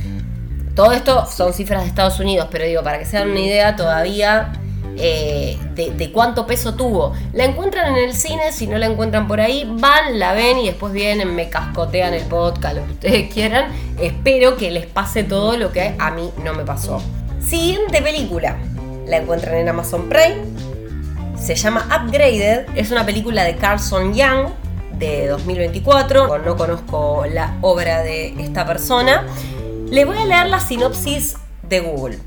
Todo 0.75 0.91
esto 0.91 1.25
son 1.27 1.53
cifras 1.53 1.84
de 1.84 1.88
Estados 1.88 2.20
Unidos, 2.20 2.48
pero 2.51 2.65
digo, 2.65 2.84
para 2.84 3.00
que 3.00 3.05
se 3.05 3.17
den 3.17 3.29
una 3.29 3.39
idea, 3.39 3.75
todavía 3.75 4.51
eh, 4.98 5.58
de, 5.75 6.12
cuánto 6.12 6.48
peso 6.48 6.75
tuvo. 6.75 7.14
La 7.34 7.46
encuentran 7.46 7.96
en 7.96 8.04
el 8.04 8.14
cine, 8.14 8.52
si 8.52 8.68
no 8.68 8.78
la 8.78 8.86
encuentran 8.86 9.28
por 9.28 9.42
ahí, 9.42 9.70
van, 9.80 10.20
la 10.20 10.34
ven 10.34 10.60
y 10.60 10.68
después 10.68 10.94
vienen, 10.94 11.36
me 11.36 11.50
cascotean 11.50 12.14
el 12.14 12.24
podcast, 12.24 12.75
lo 12.75 12.86
que 12.86 12.92
ustedes 12.94 13.30
quieran. 13.34 13.72
Espero 14.00 14.58
que 14.58 14.72
les 14.72 14.86
pase 14.86 15.24
todo 15.24 15.58
lo 15.58 15.72
que 15.72 15.96
a 15.98 16.12
mí 16.12 16.32
no 16.44 16.54
me 16.54 16.64
pasó. 16.64 17.02
Siguiente 17.46 18.02
película, 18.02 18.58
la 19.08 19.18
encuentran 19.18 19.56
en 19.56 19.70
Amazon 19.70 20.10
Prime. 20.10 20.38
Se 21.38 21.56
llama 21.56 21.86
Upgraded, 21.88 22.66
es 22.75 22.92
una 22.92 23.06
película 23.06 23.44
de 23.44 23.56
Carlson 23.56 24.14
Young 24.14 24.48
de 24.98 25.28
2024. 25.28 26.40
No 26.40 26.56
conozco 26.56 27.25
la 27.30 27.58
obra 27.62 28.02
de 28.02 28.30
esta 28.42 28.66
persona. 28.66 29.25
Les 29.90 30.06
voy 30.06 30.18
a 30.18 30.25
leer 30.25 30.48
la 30.48 30.60
sinopsis 30.60 31.36
de 31.64 31.82
Google. 31.82 32.20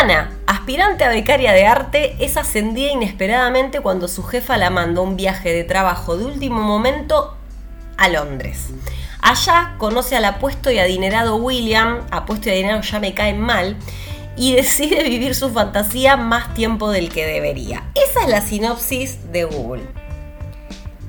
Ana, 0.00 0.37
aspirante 0.68 1.02
a 1.02 1.08
becaria 1.08 1.52
de 1.52 1.64
arte, 1.64 2.14
es 2.18 2.36
ascendida 2.36 2.92
inesperadamente 2.92 3.80
cuando 3.80 4.06
su 4.06 4.22
jefa 4.22 4.58
la 4.58 4.68
mandó 4.68 5.02
un 5.02 5.16
viaje 5.16 5.50
de 5.50 5.64
trabajo 5.64 6.18
de 6.18 6.26
último 6.26 6.60
momento 6.60 7.38
a 7.96 8.10
Londres. 8.10 8.66
Allá 9.22 9.76
conoce 9.78 10.14
al 10.14 10.26
apuesto 10.26 10.70
y 10.70 10.78
adinerado 10.78 11.36
William, 11.36 12.06
apuesto 12.10 12.50
y 12.50 12.52
adinerado 12.52 12.82
ya 12.82 13.00
me 13.00 13.14
caen 13.14 13.40
mal, 13.40 13.76
y 14.36 14.52
decide 14.56 15.04
vivir 15.04 15.34
su 15.34 15.48
fantasía 15.48 16.18
más 16.18 16.52
tiempo 16.52 16.90
del 16.90 17.08
que 17.08 17.24
debería. 17.24 17.84
Esa 17.94 18.24
es 18.24 18.28
la 18.28 18.42
sinopsis 18.42 19.32
de 19.32 19.44
Google. 19.44 19.86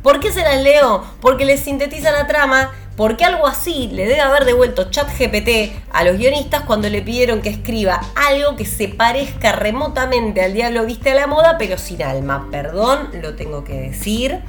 ¿Por 0.02 0.22
qué 0.22 0.32
se 0.32 0.42
las 0.42 0.64
leo? 0.64 1.04
Porque 1.20 1.44
les 1.44 1.60
sintetiza 1.60 2.14
la 2.14 2.28
trama 2.28 2.72
porque 3.00 3.24
algo 3.24 3.48
así 3.48 3.88
le 3.94 4.06
debe 4.06 4.20
haber 4.20 4.44
devuelto 4.44 4.92
ChatGPT 4.92 5.72
a 5.94 6.04
los 6.04 6.18
guionistas 6.18 6.64
cuando 6.64 6.90
le 6.90 7.02
pidieron 7.02 7.42
que 7.42 7.48
escriba 7.48 8.02
algo 8.14 8.58
que 8.58 8.66
se 8.66 8.90
parezca 8.90 9.54
remotamente 9.54 10.44
al 10.44 10.54
diablo 10.54 10.86
viste 10.86 11.12
a 11.12 11.16
la 11.16 11.26
moda, 11.26 11.56
pero 11.58 11.78
sin 11.78 12.04
alma. 12.04 12.50
Perdón, 12.52 13.08
lo 13.22 13.36
tengo 13.36 13.64
que 13.64 13.80
decir. 13.80 14.42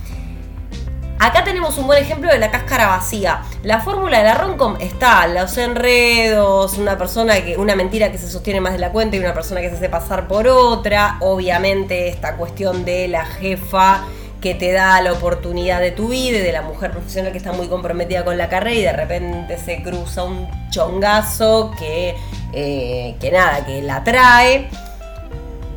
Acá 1.20 1.44
tenemos 1.44 1.78
un 1.78 1.86
buen 1.86 2.02
ejemplo 2.02 2.28
de 2.28 2.40
la 2.40 2.50
cáscara 2.50 2.88
vacía. 2.88 3.42
La 3.62 3.82
fórmula 3.82 4.18
de 4.18 4.24
la 4.24 4.34
romcom 4.34 4.78
está, 4.80 5.28
los 5.28 5.56
enredos, 5.56 6.76
una 6.76 6.98
persona 6.98 7.44
que, 7.44 7.56
una 7.56 7.76
mentira 7.76 8.10
que 8.10 8.18
se 8.18 8.28
sostiene 8.28 8.60
más 8.60 8.72
de 8.72 8.80
la 8.80 8.90
cuenta 8.90 9.14
y 9.14 9.20
una 9.20 9.32
persona 9.32 9.60
que 9.60 9.70
se 9.70 9.76
hace 9.76 9.88
pasar 9.88 10.26
por 10.26 10.48
otra. 10.48 11.18
Obviamente 11.20 12.08
esta 12.08 12.34
cuestión 12.34 12.84
de 12.84 13.06
la 13.06 13.26
jefa 13.26 14.02
que 14.40 14.54
te 14.54 14.72
da 14.72 15.00
la 15.02 15.12
oportunidad 15.12 15.80
de 15.80 15.90
tu 15.90 16.08
vida 16.08 16.38
y 16.38 16.40
de 16.40 16.52
la 16.52 16.62
mujer 16.62 16.92
profesional 16.92 17.32
que 17.32 17.38
está 17.38 17.52
muy 17.52 17.68
comprometida 17.68 18.24
con 18.24 18.38
la 18.38 18.48
carrera 18.48 18.78
y 18.78 18.82
de 18.82 18.92
repente 18.92 19.58
se 19.58 19.82
cruza 19.82 20.24
un 20.24 20.48
chongazo 20.70 21.72
que, 21.78 22.16
eh, 22.52 23.16
que 23.20 23.30
nada, 23.30 23.66
que 23.66 23.82
la 23.82 24.02
trae. 24.02 24.68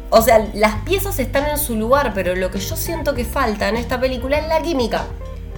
O 0.09 0.21
sea, 0.21 0.47
las 0.53 0.75
piezas 0.83 1.19
están 1.19 1.49
en 1.49 1.57
su 1.57 1.75
lugar, 1.75 2.13
pero 2.13 2.35
lo 2.35 2.51
que 2.51 2.59
yo 2.59 2.75
siento 2.75 3.15
que 3.15 3.25
falta 3.25 3.67
en 3.67 3.75
esta 3.75 3.99
película 3.99 4.37
es 4.37 4.47
la 4.47 4.61
química. 4.61 5.05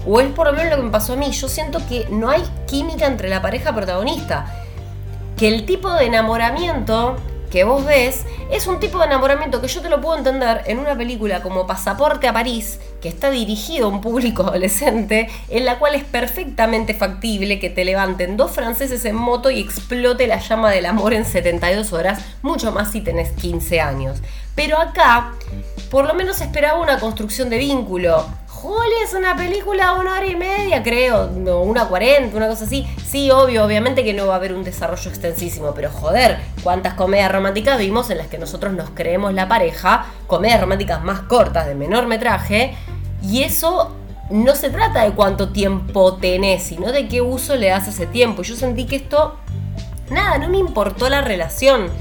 O 0.07 0.19
es 0.19 0.27
por 0.31 0.47
lo 0.47 0.53
menos 0.53 0.71
lo 0.71 0.77
que 0.77 0.83
me 0.83 0.91
pasó 0.91 1.13
a 1.13 1.15
mí. 1.15 1.29
Yo 1.31 1.47
siento 1.49 1.79
que 1.87 2.07
no 2.09 2.29
hay 2.29 2.43
química 2.65 3.05
entre 3.05 3.27
la 3.27 3.41
pareja 3.41 3.75
protagonista. 3.75 4.45
Que 5.35 5.49
el 5.49 5.65
tipo 5.65 5.91
de 5.93 6.05
enamoramiento 6.05 7.17
que 7.49 7.63
vos 7.63 7.85
ves 7.85 8.25
es 8.51 8.67
un 8.67 8.79
tipo 8.79 8.99
de 8.99 9.05
enamoramiento 9.05 9.61
que 9.61 9.67
yo 9.67 9.81
te 9.81 9.89
lo 9.89 10.01
puedo 10.01 10.17
entender 10.17 10.61
en 10.65 10.79
una 10.79 10.95
película 10.95 11.41
como 11.41 11.65
Pasaporte 11.65 12.27
a 12.27 12.33
París, 12.33 12.79
que 13.01 13.09
está 13.09 13.29
dirigido 13.29 13.87
a 13.87 13.89
un 13.89 14.01
público 14.01 14.43
adolescente, 14.47 15.29
en 15.49 15.65
la 15.65 15.79
cual 15.79 15.95
es 15.95 16.03
perfectamente 16.03 16.93
factible 16.93 17.59
que 17.59 17.69
te 17.69 17.85
levanten 17.85 18.37
dos 18.37 18.51
franceses 18.51 19.05
en 19.05 19.15
moto 19.15 19.49
y 19.49 19.59
explote 19.59 20.27
la 20.27 20.39
llama 20.39 20.71
del 20.71 20.85
amor 20.85 21.13
en 21.13 21.25
72 21.25 21.93
horas, 21.93 22.19
mucho 22.41 22.71
más 22.71 22.91
si 22.91 23.01
tenés 23.01 23.31
15 23.31 23.81
años. 23.81 24.19
Pero 24.55 24.77
acá, 24.77 25.33
por 25.89 26.05
lo 26.05 26.13
menos 26.13 26.41
esperaba 26.41 26.79
una 26.79 26.99
construcción 26.99 27.49
de 27.49 27.57
vínculo, 27.57 28.25
Juli 28.65 28.95
es 29.03 29.13
una 29.13 29.35
película 29.35 29.93
de 29.93 29.99
una 29.99 30.15
hora 30.15 30.25
y 30.25 30.35
media, 30.35 30.81
creo, 30.81 31.29
o 31.29 31.61
una 31.61 31.85
cuarenta, 31.87 32.35
una 32.35 32.47
cosa 32.47 32.65
así. 32.65 32.87
Sí, 33.07 33.29
obvio, 33.29 33.63
obviamente 33.63 34.03
que 34.03 34.11
no 34.11 34.25
va 34.25 34.33
a 34.33 34.37
haber 34.37 34.55
un 34.55 34.63
desarrollo 34.63 35.07
extensísimo, 35.07 35.73
pero 35.75 35.91
joder, 35.91 36.39
cuántas 36.63 36.95
comedias 36.95 37.31
románticas 37.31 37.77
vimos 37.77 38.09
en 38.09 38.17
las 38.17 38.25
que 38.25 38.39
nosotros 38.39 38.73
nos 38.73 38.89
creemos 38.89 39.35
la 39.35 39.47
pareja, 39.47 40.07
comedias 40.25 40.61
románticas 40.61 41.03
más 41.03 41.19
cortas, 41.19 41.67
de 41.67 41.75
menor 41.75 42.07
metraje, 42.07 42.75
y 43.21 43.43
eso 43.43 43.95
no 44.31 44.55
se 44.55 44.71
trata 44.71 45.03
de 45.03 45.11
cuánto 45.11 45.49
tiempo 45.49 46.15
tenés, 46.15 46.63
sino 46.63 46.91
de 46.91 47.07
qué 47.07 47.21
uso 47.21 47.55
le 47.57 47.67
das 47.67 47.85
a 47.85 47.91
ese 47.91 48.07
tiempo. 48.07 48.41
Y 48.41 48.45
yo 48.45 48.55
sentí 48.55 48.87
que 48.87 48.95
esto, 48.95 49.35
nada, 50.09 50.39
no 50.39 50.49
me 50.49 50.57
importó 50.57 51.07
la 51.07 51.21
relación. 51.21 51.91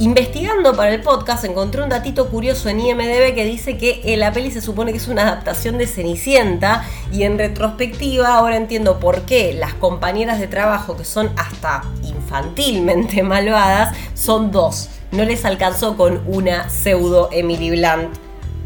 Investigando 0.00 0.74
para 0.74 0.94
el 0.94 1.02
podcast 1.02 1.44
encontré 1.44 1.82
un 1.82 1.90
datito 1.90 2.30
curioso 2.30 2.70
en 2.70 2.80
IMDB 2.80 3.34
que 3.34 3.44
dice 3.44 3.76
que 3.76 4.16
la 4.16 4.32
peli 4.32 4.50
se 4.50 4.62
supone 4.62 4.92
que 4.92 4.96
es 4.96 5.08
una 5.08 5.24
adaptación 5.24 5.76
de 5.76 5.86
Cenicienta 5.86 6.86
y 7.12 7.24
en 7.24 7.36
retrospectiva 7.36 8.34
ahora 8.34 8.56
entiendo 8.56 8.98
por 8.98 9.26
qué 9.26 9.52
las 9.52 9.74
compañeras 9.74 10.40
de 10.40 10.46
trabajo 10.46 10.96
que 10.96 11.04
son 11.04 11.30
hasta 11.36 11.82
infantilmente 12.02 13.22
malvadas 13.24 13.94
son 14.14 14.50
dos. 14.50 14.88
No 15.12 15.26
les 15.26 15.44
alcanzó 15.44 15.98
con 15.98 16.22
una 16.26 16.70
pseudo 16.70 17.28
Emily 17.30 17.68
Blunt 17.78 18.16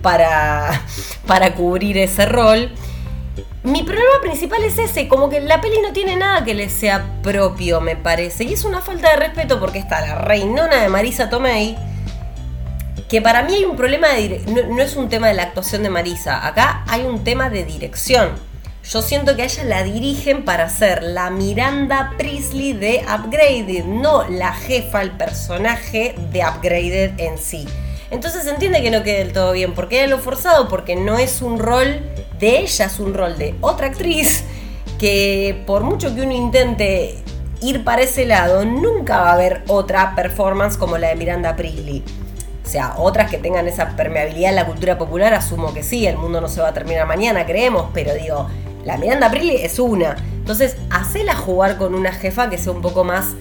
para, 0.03 0.83
para 1.27 1.57
cubrir 1.57 1.99
ese 1.99 2.27
rol. 2.27 2.71
Mi 3.63 3.83
problema 3.83 4.21
principal 4.21 4.63
es 4.63 4.79
ese, 4.79 5.09
como 5.09 5.29
que 5.29 5.41
la 5.41 5.61
peli 5.61 5.77
no 5.83 5.93
tiene 5.93 6.17
nada 6.17 6.45
que 6.45 6.55
le 6.55 6.69
sea 6.69 7.05
propio, 7.23 7.81
me 7.81 7.97
parece. 7.97 8.45
Y 8.45 8.53
es 8.53 8.65
una 8.65 8.81
falta 8.81 9.11
de 9.11 9.17
respeto 9.17 9.59
porque 9.59 9.79
está 9.79 10.01
la 10.03 10.17
reinona 10.17 10.83
de 10.83 10.89
Marisa 10.89 11.31
Tomei, 11.31 11.77
que 13.09 13.23
para 13.23 13.43
mí 13.43 13.55
hay 13.55 13.65
un 13.65 13.77
problema 13.77 14.09
de... 14.09 14.43
No, 14.47 14.75
no 14.75 14.83
es 14.83 14.97
un 14.97 15.09
tema 15.09 15.29
de 15.29 15.35
la 15.35 15.45
actuación 15.45 15.83
de 15.83 15.91
Marisa, 15.91 16.47
acá 16.47 16.85
hay 16.89 17.03
un 17.03 17.25
tema 17.25 17.51
de 17.51 17.65
dirección. 17.65 18.31
Yo 18.85 19.01
siento 19.01 19.35
que 19.35 19.43
a 19.43 19.45
ella 19.47 19.65
la 19.65 19.83
dirigen 19.83 20.45
para 20.45 20.69
ser 20.69 21.03
la 21.03 21.31
Miranda 21.31 22.13
Priestley 22.19 22.75
de 22.75 23.03
Upgraded, 23.03 23.85
no 23.87 24.29
la 24.29 24.53
jefa, 24.53 25.01
el 25.01 25.13
personaje 25.13 26.15
de 26.33 26.41
Upgraded 26.41 27.19
en 27.19 27.39
sí. 27.39 27.67
Entonces 28.11 28.45
se 28.45 28.51
entiende 28.51 28.83
que 28.83 28.91
no 28.91 29.03
quede 29.03 29.21
del 29.21 29.33
todo 29.33 29.53
bien, 29.53 29.73
porque 29.73 30.05
es 30.05 30.11
lo 30.11 30.19
forzado, 30.19 30.69
porque 30.69 30.97
no 30.97 31.19
es 31.19 31.41
un 31.41 31.59
rol 31.59 32.03
de 32.39 32.61
ella, 32.61 32.87
es 32.87 33.01
un 33.01 33.15
rol 33.15 33.39
de 33.39 33.55
otra 33.61 33.89
actriz, 33.89 34.45
que 34.99 35.63
por 35.67 35.83
mucho 35.83 36.15
que 36.15 36.23
uno 36.23 36.33
intente 36.33 37.23
ir 37.61 37.85
para 37.85 38.03
ese 38.03 38.27
lado, 38.27 38.65
nunca 38.65 39.21
va 39.21 39.31
a 39.31 39.33
haber 39.35 39.63
otra 39.69 40.15
performance 40.15 40.77
como 40.77 40.99
la 40.99 41.09
de 41.09 41.17
Miranda 41.17 41.57
Priestley. 41.57 42.03
O 42.65 42.69
sea, 42.69 42.95
otras 42.99 43.31
que 43.31 43.39
tengan 43.39 43.67
esa 43.69 43.97
permeabilidad 43.97 44.51
en 44.51 44.57
la 44.57 44.67
cultura 44.67 44.99
popular, 44.99 45.35
asumo 45.35 45.73
que 45.73 45.83
sí, 45.83 46.07
el 46.07 46.17
mundo 46.17 46.41
no 46.41 46.49
se 46.49 46.61
va 46.61 46.69
a 46.69 46.75
terminar 46.75 47.07
mañana, 47.07 47.47
creemos, 47.47 47.87
pero 47.93 48.15
digo, 48.15 48.49
la 48.85 48.97
Miranda 48.97 49.31
Priestley 49.31 49.63
es 49.63 49.79
una. 49.79 50.17
Entonces, 50.33 50.77
hacela 50.91 51.35
jugar 51.35 51.79
con 51.79 51.95
una 51.95 52.13
jefa 52.13 52.51
que 52.51 52.59
sea 52.59 52.73
un 52.73 52.83
poco 52.83 53.05
más 53.05 53.35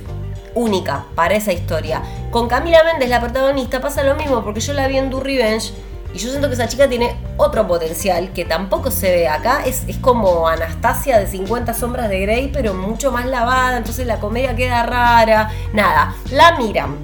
única 0.56 1.06
para 1.16 1.36
esa 1.36 1.52
historia. 1.52 2.02
Con 2.32 2.48
Camila 2.48 2.84
Méndez, 2.84 3.10
la 3.10 3.20
protagonista, 3.20 3.82
pasa 3.82 4.04
lo 4.04 4.16
mismo, 4.16 4.44
porque 4.44 4.60
yo 4.60 4.74
la 4.74 4.88
vi 4.88 4.98
en 4.98 5.10
Do 5.10 5.20
Revenge 5.20 5.74
y 6.14 6.20
yo 6.20 6.30
siento 6.30 6.48
que 6.48 6.54
esa 6.54 6.68
chica 6.68 6.88
tiene 6.88 7.16
otro 7.38 7.68
potencial 7.68 8.32
que 8.34 8.46
tampoco 8.46 8.92
se 8.92 9.10
ve 9.12 9.28
acá. 9.28 9.64
Es, 9.66 9.84
es 9.88 9.98
como 9.98 10.48
Anastasia 10.48 11.18
de 11.20 11.28
50 11.28 11.74
sombras 11.74 12.10
de 12.10 12.20
Grey, 12.20 12.50
pero 12.54 12.74
mucho 12.76 13.12
más 13.12 13.26
lavada, 13.26 13.78
entonces 13.78 14.06
la 14.06 14.20
comedia 14.20 14.56
queda 14.56 14.84
rara. 14.84 15.52
Nada, 15.74 16.16
la 16.32 16.56
miran. 16.58 16.98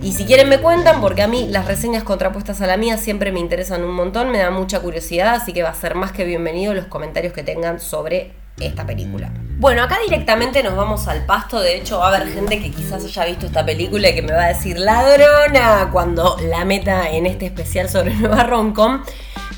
Y 0.00 0.12
si 0.12 0.24
quieren 0.24 0.48
me 0.48 0.58
cuentan, 0.58 1.00
porque 1.00 1.22
a 1.22 1.28
mí 1.28 1.48
las 1.48 1.66
reseñas 1.66 2.04
contrapuestas 2.04 2.60
a 2.60 2.66
la 2.66 2.76
mía 2.76 2.98
siempre 2.98 3.32
me 3.32 3.40
interesan 3.40 3.84
un 3.84 3.94
montón, 3.94 4.30
me 4.30 4.38
da 4.38 4.50
mucha 4.50 4.80
curiosidad, 4.80 5.34
así 5.34 5.52
que 5.52 5.62
va 5.62 5.70
a 5.70 5.74
ser 5.74 5.94
más 5.94 6.12
que 6.12 6.24
bienvenido 6.24 6.74
los 6.74 6.86
comentarios 6.86 7.32
que 7.32 7.42
tengan 7.42 7.80
sobre 7.80 8.32
esta 8.60 8.86
película. 8.86 9.30
Bueno, 9.58 9.82
acá 9.82 9.98
directamente 10.04 10.62
nos 10.62 10.76
vamos 10.76 11.08
al 11.08 11.24
pasto. 11.26 11.60
De 11.60 11.76
hecho, 11.76 11.98
va 11.98 12.06
a 12.06 12.16
haber 12.16 12.32
gente 12.32 12.60
que 12.60 12.70
quizás 12.70 13.04
haya 13.04 13.24
visto 13.24 13.46
esta 13.46 13.64
película 13.64 14.08
y 14.08 14.14
que 14.14 14.22
me 14.22 14.32
va 14.32 14.44
a 14.44 14.48
decir 14.48 14.78
ladrona 14.78 15.88
cuando 15.92 16.36
la 16.48 16.64
meta 16.64 17.10
en 17.10 17.26
este 17.26 17.46
especial 17.46 17.88
sobre 17.88 18.14
Nueva 18.14 18.44
Roncom. 18.44 19.02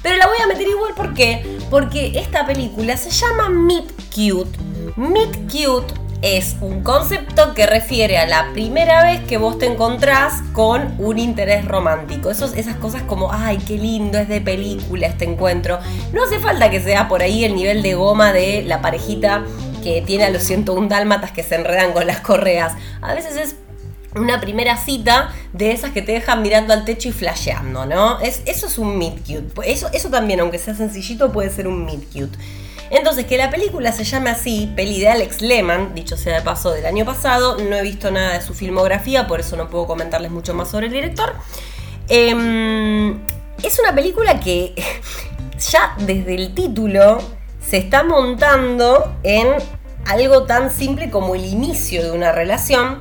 Pero 0.03 0.17
la 0.17 0.27
voy 0.27 0.37
a 0.43 0.47
meter 0.47 0.69
igual, 0.69 0.95
¿por 0.95 1.15
qué? 1.15 1.59
Porque 1.71 2.19
esta 2.19 2.47
película 2.47 2.97
se 2.97 3.11
llama 3.11 3.49
Meet 3.49 3.93
Cute. 4.15 4.59
Meet 4.97 5.51
Cute 5.51 6.06
es 6.23 6.57
un 6.61 6.83
concepto 6.83 7.55
que 7.55 7.67
refiere 7.67 8.19
a 8.19 8.27
la 8.27 8.53
primera 8.53 9.03
vez 9.05 9.21
que 9.25 9.37
vos 9.37 9.59
te 9.59 9.67
encontrás 9.67 10.43
con 10.53 10.95
un 10.99 11.19
interés 11.19 11.65
romántico. 11.65 12.31
esas 12.31 12.77
cosas 12.77 13.03
como, 13.03 13.33
ay, 13.33 13.59
qué 13.59 13.77
lindo, 13.77 14.19
es 14.19 14.29
de 14.29 14.41
película 14.41 15.07
este 15.07 15.25
encuentro. 15.25 15.79
No 16.13 16.25
hace 16.25 16.39
falta 16.39 16.71
que 16.71 16.81
sea 16.81 17.09
por 17.09 17.23
ahí 17.23 17.45
el 17.45 17.55
nivel 17.55 17.83
de 17.83 17.95
goma 17.95 18.33
de 18.33 18.63
la 18.63 18.81
parejita 18.81 19.45
que 19.83 20.03
tiene 20.03 20.25
a 20.25 20.31
los 20.31 20.43
101 20.43 20.89
dálmatas 20.89 21.33
que 21.33 21.43
se 21.43 21.55
enredan 21.55 21.93
con 21.93 22.07
las 22.07 22.21
correas. 22.21 22.73
A 23.03 23.15
veces 23.15 23.37
es 23.37 23.57
una 24.15 24.41
primera 24.41 24.77
cita 24.77 25.33
de 25.53 25.73
esas 25.73 25.93
que 25.93 26.03
te 26.03 26.13
dejan 26.13 26.43
mirando 26.43 26.73
al 26.73 26.85
techo 26.85 27.09
y 27.09 27.13
flasheando, 27.13 27.87
¿no? 27.87 28.19
Es, 28.21 28.43
eso 28.47 28.67
es 28.67 28.79
un 28.79 28.99
meet 28.99 29.19
cute. 29.27 29.71
Eso, 29.71 29.89
eso 29.93 30.09
también, 30.09 30.41
aunque 30.41 30.59
sea 30.59 30.75
sencillito, 30.75 31.33
puede 31.33 31.51
ser 31.51 31.69
un 31.69 31.85
meet 31.85 32.05
cute. 32.13 32.39
Entonces, 32.91 33.27
que 33.27 33.37
la 33.37 33.51
película 33.51 33.93
se 33.93 34.05
llame 34.05 34.31
así, 34.31 34.73
peli 34.77 35.01
de 35.01 35.09
Alex 35.09 35.43
Lehman, 35.43 35.95
dicho 35.95 36.17
sea 36.17 36.37
de 36.37 36.43
paso 36.43 36.71
del 36.73 36.87
año 36.87 37.05
pasado, 37.05 37.57
no 37.59 37.77
he 37.77 37.83
visto 37.83 38.11
nada 38.11 38.35
de 38.35 38.43
su 38.43 38.55
filmografía, 38.55 39.27
por 39.27 39.41
eso 39.41 39.57
no 39.57 39.69
puedo 39.69 39.87
comentarles 39.87 40.31
mucho 40.31 40.55
más 40.55 40.71
sobre 40.71 40.87
el 40.87 40.93
director. 40.93 41.35
Em, 42.09 43.19
es 43.63 43.79
una 43.81 43.95
película 43.95 44.39
que 44.39 44.75
ya 45.73 45.97
desde 45.99 46.35
el 46.35 46.55
título 46.55 47.19
se 47.61 47.79
está 47.79 48.05
montando 48.05 49.17
en 49.25 49.49
algo 50.07 50.45
tan 50.45 50.71
simple 50.71 51.11
como 51.11 51.35
el 51.35 51.45
inicio 51.45 52.05
de 52.05 52.13
una 52.13 52.31
relación, 52.31 53.01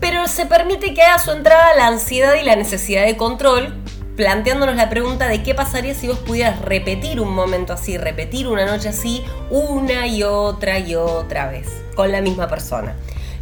pero 0.00 0.26
se 0.26 0.46
permite 0.46 0.92
que 0.92 1.02
haga 1.02 1.20
su 1.20 1.30
entrada 1.30 1.74
la 1.76 1.86
ansiedad 1.86 2.34
y 2.34 2.42
la 2.42 2.56
necesidad 2.56 3.04
de 3.04 3.16
control, 3.16 3.83
planteándonos 4.16 4.76
la 4.76 4.88
pregunta 4.88 5.26
de 5.28 5.42
qué 5.42 5.54
pasaría 5.54 5.94
si 5.94 6.08
vos 6.08 6.18
pudieras 6.18 6.60
repetir 6.60 7.20
un 7.20 7.34
momento 7.34 7.72
así, 7.72 7.98
repetir 7.98 8.46
una 8.48 8.64
noche 8.64 8.90
así, 8.90 9.24
una 9.50 10.06
y 10.06 10.22
otra 10.22 10.78
y 10.78 10.94
otra 10.94 11.48
vez, 11.48 11.68
con 11.94 12.12
la 12.12 12.20
misma 12.20 12.48
persona. 12.48 12.94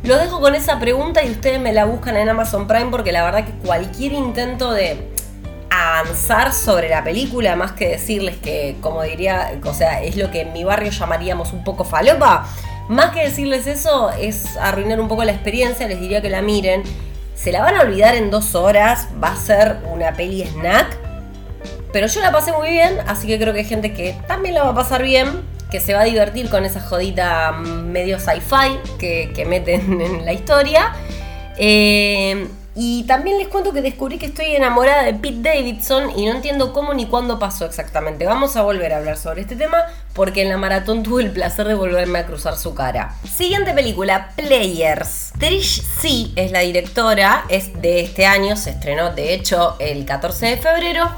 Lo 0.02 0.17
dejo 0.17 0.41
con 0.41 0.55
esa 0.55 0.81
pregunta 0.81 1.23
y 1.23 1.31
ustedes 1.31 1.61
me 1.61 1.73
la 1.73 1.85
buscan 1.85 2.17
en 2.17 2.29
Amazon 2.29 2.67
Prime 2.67 2.91
porque 2.91 3.12
la 3.12 3.23
verdad 3.23 3.45
que 3.45 3.52
cualquier 3.64 4.12
intento 4.12 4.73
de 4.73 5.09
avanzar 5.71 6.52
sobre 6.52 6.88
la 6.88 7.05
película, 7.05 7.55
más 7.55 7.73
que 7.73 7.88
decirles 7.88 8.37
que, 8.37 8.76
como 8.81 9.02
diría, 9.02 9.59
o 9.64 9.75
sea, 9.75 10.02
es 10.02 10.17
lo 10.17 10.31
que 10.31 10.43
en 10.43 10.52
mi 10.52 10.64
barrio 10.64 10.91
llamaríamos 10.91 11.52
un 11.52 11.64
poco 11.64 11.85
falopa, 11.85 12.47
más 12.88 13.12
que 13.12 13.23
decirles 13.23 13.67
eso 13.67 14.11
es 14.11 14.57
arruinar 14.57 15.00
un 15.00 15.09
poco 15.09 15.23
la 15.25 15.33
experiencia, 15.33 15.87
les 15.87 16.00
diría 16.00 16.21
que 16.21 16.31
la 16.31 16.43
miren 16.43 16.83
se 17.43 17.51
la 17.51 17.61
van 17.61 17.75
a 17.75 17.81
olvidar 17.81 18.15
en 18.15 18.31
dos 18.31 18.55
horas, 18.55 19.09
va 19.23 19.33
a 19.33 19.37
ser 19.37 19.79
una 19.91 20.13
peli 20.13 20.45
snack. 20.45 20.97
Pero 21.93 22.07
yo 22.07 22.21
la 22.21 22.31
pasé 22.31 22.53
muy 22.53 22.71
bien, 22.71 23.01
así 23.09 23.27
que 23.27 23.37
creo 23.37 23.53
que 23.53 23.61
hay 23.61 23.65
gente 23.65 23.93
que 23.93 24.17
también 24.29 24.55
la 24.55 24.63
va 24.63 24.71
a 24.71 24.75
pasar 24.75 25.03
bien, 25.03 25.43
que 25.69 25.81
se 25.81 25.93
va 25.93 26.03
a 26.03 26.05
divertir 26.05 26.49
con 26.49 26.65
esa 26.65 26.81
jodita 26.81 27.51
medio 27.51 28.21
sci-fi 28.21 28.79
que, 28.97 29.45
meten 29.49 30.01
en 30.01 30.25
la 30.25 30.33
historia. 30.33 30.93
Eh, 31.59 32.47
y 32.75 33.05
también 33.05 33.38
les 33.38 33.49
cuento 33.49 33.73
que 33.73 33.83
descubrí 33.83 34.19
que 34.19 34.26
estoy 34.26 34.57
enamorada 34.57 35.02
de 35.02 35.14
Pete 35.14 35.43
Davidson 35.43 36.19
y 36.19 36.25
no 36.25 36.33
entiendo 36.33 36.73
cómo 36.73 36.95
ni 36.95 37.07
cuándo 37.07 37.38
pasó 37.38 37.67
exactamente. 37.67 38.25
Vamos 38.25 38.57
a 38.57 38.62
volver 38.62 38.95
a 38.95 38.97
hablar 38.97 39.19
sobre 39.19 39.43
este 39.43 39.57
tema, 39.57 39.79
porque 40.14 40.43
en 40.43 40.49
la 40.49 40.57
maratón 40.57 41.02
tuve 41.02 41.23
el 41.23 41.31
placer 41.31 41.69
de 41.69 41.75
volverme 41.75 42.21
a 42.21 42.26
cruzar 42.26 42.57
su 42.57 42.75
cara. 42.75 43.14
Siguiente 43.25 43.75
película, 43.75 44.31
Players. 44.37 45.33
Trish 45.38 45.83
C 45.83 46.29
es 46.37 46.50
la 46.50 46.61
directora, 46.61 47.45
es 47.50 47.81
de 47.83 48.00
este 48.00 48.25
año, 48.25 48.57
se 48.57 48.71
estrenó 48.71 49.14
de 49.14 49.35
hecho 49.35 49.76
el 49.79 50.07
14 50.07 50.47
de 50.47 50.57
febrero. 50.57 51.11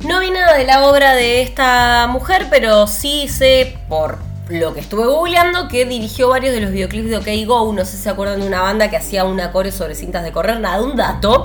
No 0.00 0.20
vi 0.20 0.30
nada 0.30 0.56
de 0.56 0.64
la 0.64 0.86
obra 0.86 1.14
de 1.14 1.42
esta 1.42 2.06
mujer, 2.06 2.46
pero 2.50 2.86
sí 2.86 3.28
sé 3.28 3.78
por 3.88 4.27
lo 4.48 4.74
que 4.74 4.80
estuve 4.80 5.04
googleando 5.06 5.68
que 5.68 5.84
dirigió 5.84 6.28
varios 6.28 6.54
de 6.54 6.60
los 6.60 6.70
videoclips 6.70 7.10
de 7.10 7.16
OK 7.18 7.46
Go. 7.46 7.72
No 7.72 7.84
sé 7.84 7.96
si 7.96 8.02
se 8.04 8.10
acuerdan 8.10 8.40
de 8.40 8.46
una 8.46 8.62
banda 8.62 8.90
que 8.90 8.96
hacía 8.96 9.24
una 9.24 9.52
core 9.52 9.72
sobre 9.72 9.94
cintas 9.94 10.24
de 10.24 10.32
correr. 10.32 10.60
Nada, 10.60 10.82
un 10.82 10.96
dato 10.96 11.44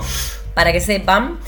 para 0.54 0.72
que 0.72 0.80
sepan. 0.80 1.38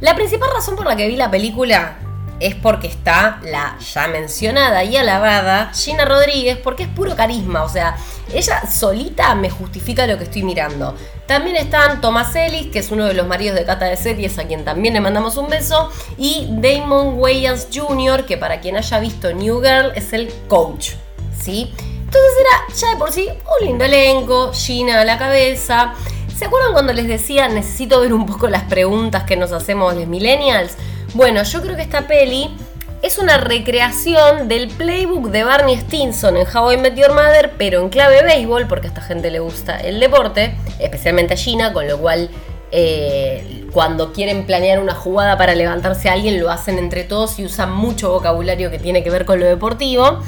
La 0.00 0.14
principal 0.14 0.50
razón 0.52 0.76
por 0.76 0.86
la 0.86 0.96
que 0.96 1.08
vi 1.08 1.16
la 1.16 1.30
película 1.30 1.98
es 2.40 2.54
porque 2.54 2.86
está 2.86 3.40
la 3.42 3.78
ya 3.78 4.08
mencionada 4.08 4.84
y 4.84 4.96
alabada 4.96 5.72
Gina 5.72 6.04
Rodríguez, 6.04 6.58
porque 6.58 6.82
es 6.82 6.88
puro 6.90 7.16
carisma, 7.16 7.62
o 7.62 7.68
sea, 7.68 7.96
ella 8.32 8.62
solita 8.70 9.34
me 9.34 9.48
justifica 9.48 10.06
lo 10.06 10.18
que 10.18 10.24
estoy 10.24 10.42
mirando. 10.42 10.94
También 11.26 11.56
están 11.56 12.00
Thomas 12.00 12.34
Ellis, 12.36 12.70
que 12.70 12.80
es 12.80 12.90
uno 12.90 13.06
de 13.06 13.14
los 13.14 13.26
maridos 13.26 13.56
de 13.56 13.64
Cata 13.64 13.86
de 13.86 13.96
Series, 13.96 14.38
a 14.38 14.46
quien 14.46 14.64
también 14.64 14.94
le 14.94 15.00
mandamos 15.00 15.36
un 15.36 15.48
beso, 15.48 15.90
y 16.18 16.46
Damon 16.50 17.18
Wayans 17.18 17.68
Jr., 17.74 18.26
que 18.26 18.36
para 18.36 18.60
quien 18.60 18.76
haya 18.76 19.00
visto 19.00 19.32
New 19.32 19.62
Girl 19.62 19.92
es 19.94 20.12
el 20.12 20.30
coach, 20.46 20.90
Entonces 21.48 22.32
era 22.40 22.74
ya 22.74 22.90
de 22.90 22.96
por 22.96 23.12
sí 23.12 23.28
un 23.28 23.66
lindo 23.66 23.84
elenco, 23.84 24.52
Gina 24.52 25.00
a 25.00 25.04
la 25.04 25.18
cabeza. 25.18 25.94
¿Se 26.36 26.44
acuerdan 26.44 26.72
cuando 26.72 26.92
les 26.92 27.06
decía 27.06 27.48
necesito 27.48 28.00
ver 28.00 28.12
un 28.12 28.26
poco 28.26 28.48
las 28.48 28.64
preguntas 28.64 29.24
que 29.24 29.36
nos 29.36 29.52
hacemos 29.52 29.94
los 29.94 30.06
millennials? 30.06 30.76
Bueno, 31.14 31.42
yo 31.42 31.62
creo 31.62 31.76
que 31.76 31.82
esta 31.82 32.06
peli 32.06 32.50
es 33.02 33.18
una 33.18 33.38
recreación 33.38 34.48
del 34.48 34.68
playbook 34.68 35.30
de 35.30 35.44
Barney 35.44 35.76
Stinson 35.76 36.36
en 36.36 36.46
How 36.46 36.72
I 36.72 36.76
Met 36.76 36.94
Your 36.96 37.12
Mother, 37.12 37.52
pero 37.56 37.80
en 37.80 37.88
clave 37.88 38.22
béisbol, 38.22 38.66
porque 38.66 38.86
a 38.86 38.90
esta 38.90 39.00
gente 39.00 39.30
le 39.30 39.38
gusta 39.38 39.78
el 39.80 40.00
deporte, 40.00 40.56
especialmente 40.78 41.34
a 41.34 41.36
Gina, 41.36 41.72
con 41.72 41.86
lo 41.86 41.98
cual 41.98 42.30
eh, 42.72 43.64
cuando 43.72 44.12
quieren 44.12 44.44
planear 44.44 44.80
una 44.80 44.94
jugada 44.94 45.38
para 45.38 45.54
levantarse 45.54 46.08
a 46.08 46.14
alguien 46.14 46.40
lo 46.40 46.50
hacen 46.50 46.78
entre 46.78 47.04
todos 47.04 47.38
y 47.38 47.44
usan 47.44 47.72
mucho 47.72 48.10
vocabulario 48.10 48.70
que 48.70 48.78
tiene 48.78 49.04
que 49.04 49.10
ver 49.10 49.24
con 49.24 49.38
lo 49.38 49.46
deportivo. 49.46 50.20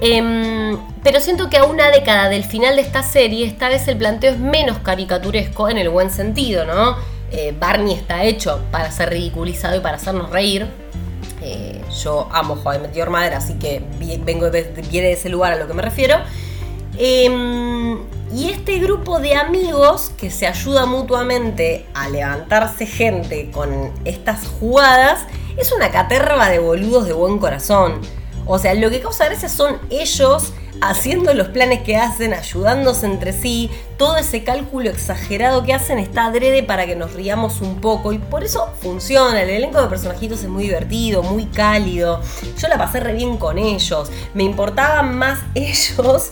Em, 0.00 0.78
pero 1.02 1.20
siento 1.20 1.50
que 1.50 1.58
a 1.58 1.64
una 1.64 1.90
década 1.90 2.28
del 2.28 2.44
final 2.44 2.76
de 2.76 2.82
esta 2.82 3.02
serie, 3.02 3.46
esta 3.46 3.68
vez 3.68 3.86
el 3.88 3.98
planteo 3.98 4.32
es 4.32 4.38
menos 4.38 4.78
caricaturesco 4.78 5.68
en 5.68 5.78
el 5.78 5.90
buen 5.90 6.10
sentido, 6.10 6.64
¿no? 6.64 6.96
Eh, 7.30 7.54
Barney 7.58 7.94
está 7.94 8.24
hecho 8.24 8.60
para 8.70 8.90
ser 8.90 9.10
ridiculizado 9.10 9.76
y 9.76 9.80
para 9.80 9.96
hacernos 9.96 10.30
reír. 10.30 10.66
Eh, 11.42 11.80
yo 12.02 12.28
amo 12.32 12.58
How 12.62 12.74
I 12.74 12.78
Met 12.78 13.08
Madre, 13.08 13.34
así 13.34 13.54
que 13.54 13.82
vengo 14.24 14.50
de, 14.50 14.64
de 14.64 15.12
ese 15.12 15.28
lugar 15.28 15.52
a 15.52 15.56
lo 15.56 15.66
que 15.66 15.74
me 15.74 15.82
refiero. 15.82 16.16
Em, 16.98 17.98
y 18.32 18.50
este 18.50 18.78
grupo 18.78 19.20
de 19.20 19.34
amigos 19.34 20.12
que 20.16 20.30
se 20.30 20.46
ayuda 20.46 20.86
mutuamente 20.86 21.86
a 21.94 22.08
levantarse 22.08 22.86
gente 22.86 23.50
con 23.50 23.92
estas 24.04 24.46
jugadas 24.46 25.20
es 25.56 25.72
una 25.72 25.90
caterva 25.90 26.48
de 26.48 26.58
boludos 26.58 27.06
de 27.06 27.12
buen 27.12 27.38
corazón. 27.38 28.00
O 28.52 28.58
sea, 28.58 28.74
lo 28.74 28.90
que 28.90 29.00
causa 29.00 29.26
gracia 29.26 29.48
son 29.48 29.78
ellos 29.90 30.52
haciendo 30.80 31.34
los 31.34 31.48
planes 31.48 31.82
que 31.82 31.96
hacen, 31.96 32.34
ayudándose 32.34 33.06
entre 33.06 33.32
sí, 33.32 33.70
todo 33.96 34.16
ese 34.16 34.42
cálculo 34.42 34.90
exagerado 34.90 35.62
que 35.62 35.72
hacen 35.72 36.00
está 36.00 36.24
adrede 36.24 36.64
para 36.64 36.84
que 36.84 36.96
nos 36.96 37.12
riamos 37.12 37.60
un 37.60 37.80
poco. 37.80 38.12
Y 38.12 38.18
por 38.18 38.42
eso 38.42 38.68
funciona, 38.82 39.40
el 39.40 39.50
elenco 39.50 39.80
de 39.80 39.86
personajitos 39.86 40.42
es 40.42 40.48
muy 40.48 40.64
divertido, 40.64 41.22
muy 41.22 41.46
cálido, 41.46 42.20
yo 42.58 42.66
la 42.66 42.76
pasé 42.76 42.98
re 42.98 43.12
bien 43.12 43.36
con 43.36 43.56
ellos, 43.56 44.10
me 44.34 44.42
importaban 44.42 45.16
más 45.16 45.38
ellos 45.54 46.30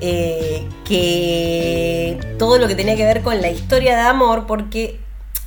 eh, 0.00 0.66
que 0.86 2.18
todo 2.38 2.56
lo 2.56 2.66
que 2.66 2.76
tenía 2.76 2.96
que 2.96 3.04
ver 3.04 3.20
con 3.20 3.42
la 3.42 3.50
historia 3.50 3.94
de 3.94 4.02
amor 4.02 4.46
porque 4.46 5.00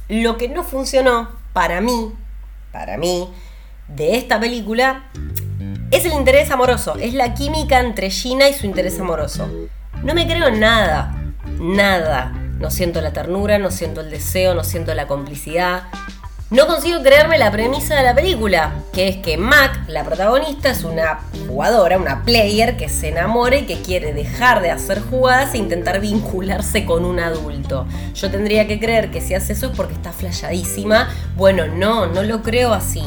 lo 0.08 0.38
que 0.38 0.50
no 0.50 0.64
funcionó 0.64 1.30
para 1.52 1.82
mí, 1.82 2.12
para 2.72 3.00
mí, 3.00 3.28
de 3.88 4.18
esta 4.18 4.40
película 4.40 5.10
es 5.92 6.06
el 6.06 6.14
interés 6.14 6.50
amoroso, 6.52 6.96
es 6.96 7.14
la 7.14 7.34
química 7.34 7.80
entre 7.80 8.10
Gina 8.10 8.48
y 8.48 8.54
su 8.54 8.66
interés 8.66 8.98
amoroso. 9.00 9.50
No 10.04 10.14
me 10.14 10.26
creo 10.26 10.50
nada, 10.50 11.14
nada. 11.60 12.32
No 12.60 12.72
siento 12.72 13.02
la 13.02 13.12
ternura, 13.12 13.58
no 13.58 13.72
siento 13.72 14.02
el 14.02 14.10
deseo, 14.10 14.56
no 14.56 14.64
siento 14.64 14.94
la 14.94 15.08
complicidad. 15.08 15.84
No 16.50 16.68
consigo 16.68 17.02
creerme 17.02 17.38
la 17.38 17.52
premisa 17.52 17.96
de 17.96 18.04
la 18.04 18.14
película, 18.14 18.74
que 18.94 19.08
es 19.08 19.18
que 19.18 19.38
Mac, 19.38 19.86
la 19.88 20.04
protagonista, 20.04 20.70
es 20.70 20.84
una 20.84 21.22
jugadora, 21.48 21.98
una 21.98 22.24
player 22.24 22.78
que 22.78 22.90
se 22.90 23.10
enamora 23.10 23.58
y 23.58 23.66
que 23.66 23.82
quiere 23.82 24.14
dejar 24.14 24.62
de 24.62 24.70
hacer 24.70 25.02
jugadas 25.02 25.54
e 25.54 25.58
intentar 25.58 26.00
vincularse 26.00 26.86
con 26.86 27.06
un 27.06 27.20
adulto. 27.20 27.86
Yo 28.14 28.30
tendría 28.30 28.68
que 28.68 28.80
creer 28.80 29.12
que 29.12 29.22
si 29.22 29.34
hace 29.34 29.54
eso 29.54 29.68
es 29.68 29.76
porque 29.76 29.94
está 29.94 30.12
flayadísima. 30.12 31.10
Bueno, 31.36 31.68
no, 31.68 32.06
no 32.08 32.22
lo 32.22 32.42
creo 32.44 32.74
así. 32.74 33.04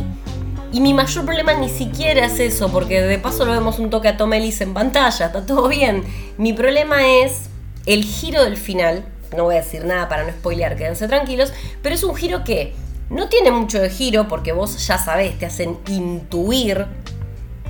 Y 0.74 0.80
mi 0.80 0.92
mayor 0.92 1.24
problema 1.24 1.54
ni 1.54 1.68
siquiera 1.68 2.26
es 2.26 2.40
eso, 2.40 2.68
porque 2.68 3.00
de 3.00 3.16
paso 3.20 3.44
lo 3.44 3.52
vemos 3.52 3.78
un 3.78 3.90
toque 3.90 4.08
a 4.08 4.16
Tom 4.16 4.32
Ellis 4.32 4.60
en 4.60 4.74
pantalla, 4.74 5.26
está 5.26 5.46
todo 5.46 5.68
bien. 5.68 6.02
Mi 6.36 6.52
problema 6.52 7.06
es 7.06 7.42
el 7.86 8.02
giro 8.02 8.42
del 8.42 8.56
final. 8.56 9.04
No 9.36 9.44
voy 9.44 9.54
a 9.54 9.58
decir 9.58 9.84
nada 9.84 10.08
para 10.08 10.24
no 10.24 10.32
spoilear, 10.32 10.76
quédense 10.76 11.06
tranquilos. 11.06 11.52
Pero 11.80 11.94
es 11.94 12.02
un 12.02 12.16
giro 12.16 12.42
que 12.42 12.74
no 13.08 13.28
tiene 13.28 13.52
mucho 13.52 13.80
de 13.80 13.88
giro, 13.88 14.26
porque 14.26 14.50
vos 14.50 14.84
ya 14.84 14.98
sabés, 14.98 15.38
te 15.38 15.46
hacen 15.46 15.78
intuir 15.86 16.86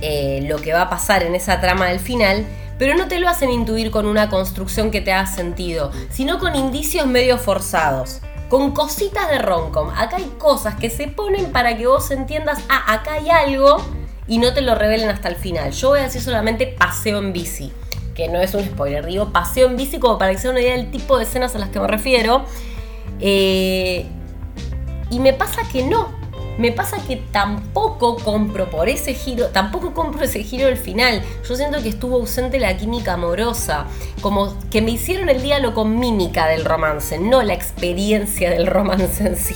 eh, 0.01 0.43
lo 0.47 0.57
que 0.57 0.73
va 0.73 0.81
a 0.81 0.89
pasar 0.89 1.21
en 1.21 1.35
esa 1.35 1.61
trama 1.61 1.89
del 1.89 1.99
final. 1.99 2.43
Pero 2.79 2.95
no 2.95 3.07
te 3.07 3.19
lo 3.19 3.29
hacen 3.29 3.51
intuir 3.51 3.91
con 3.91 4.07
una 4.07 4.31
construcción 4.31 4.89
que 4.89 5.01
te 5.01 5.13
haga 5.13 5.27
sentido, 5.27 5.91
sino 6.09 6.39
con 6.39 6.55
indicios 6.55 7.05
medio 7.05 7.37
forzados 7.37 8.21
con 8.49 8.71
cositas 8.71 9.29
de 9.29 9.39
roncom. 9.39 9.89
Acá 9.89 10.17
hay 10.17 10.31
cosas 10.37 10.75
que 10.75 10.89
se 10.89 11.07
ponen 11.07 11.51
para 11.51 11.77
que 11.77 11.87
vos 11.87 12.11
entiendas, 12.11 12.59
ah, 12.69 12.93
acá 12.93 13.13
hay 13.13 13.29
algo 13.29 13.77
y 14.27 14.37
no 14.37 14.53
te 14.53 14.61
lo 14.61 14.75
revelen 14.75 15.09
hasta 15.09 15.29
el 15.29 15.35
final. 15.35 15.71
Yo 15.71 15.89
voy 15.89 15.99
a 15.99 16.03
decir 16.03 16.21
solamente 16.21 16.67
paseo 16.67 17.19
en 17.19 17.33
bici, 17.33 17.71
que 18.13 18.27
no 18.27 18.39
es 18.41 18.53
un 18.53 18.63
spoiler, 18.63 19.05
digo 19.05 19.31
paseo 19.31 19.67
en 19.67 19.75
bici 19.75 19.99
como 19.99 20.17
para 20.17 20.31
que 20.31 20.37
se 20.37 20.49
una 20.49 20.61
idea 20.61 20.77
del 20.77 20.91
tipo 20.91 21.17
de 21.17 21.23
escenas 21.23 21.55
a 21.55 21.59
las 21.59 21.69
que 21.69 21.79
me 21.79 21.87
refiero. 21.87 22.45
Eh, 23.19 24.05
y 25.09 25.19
me 25.19 25.33
pasa 25.33 25.61
que 25.71 25.83
no, 25.83 26.09
me 26.57 26.71
pasa 26.71 26.97
que 27.05 27.17
tampoco 27.17 28.17
compro 28.17 28.69
por 28.69 28.89
ese 28.89 29.13
giro, 29.13 29.47
tampoco 29.47 29.93
compro 29.93 30.23
ese 30.23 30.43
giro 30.43 30.67
al 30.67 30.77
final. 30.77 31.21
Yo 31.47 31.55
siento 31.55 31.81
que 31.81 31.89
estuvo 31.89 32.17
ausente 32.17 32.59
la 32.59 32.77
química 32.77 33.13
amorosa, 33.13 33.85
como 34.21 34.57
que 34.69 34.81
me 34.81 34.91
hicieron 34.91 35.29
el 35.29 35.41
diálogo 35.41 35.75
con 35.75 35.99
mímica 35.99 36.47
del 36.47 36.65
romance, 36.65 37.17
no 37.17 37.43
la 37.43 37.53
experiencia 37.53 38.49
del 38.49 38.67
romance 38.67 39.25
en 39.25 39.37
sí. 39.37 39.55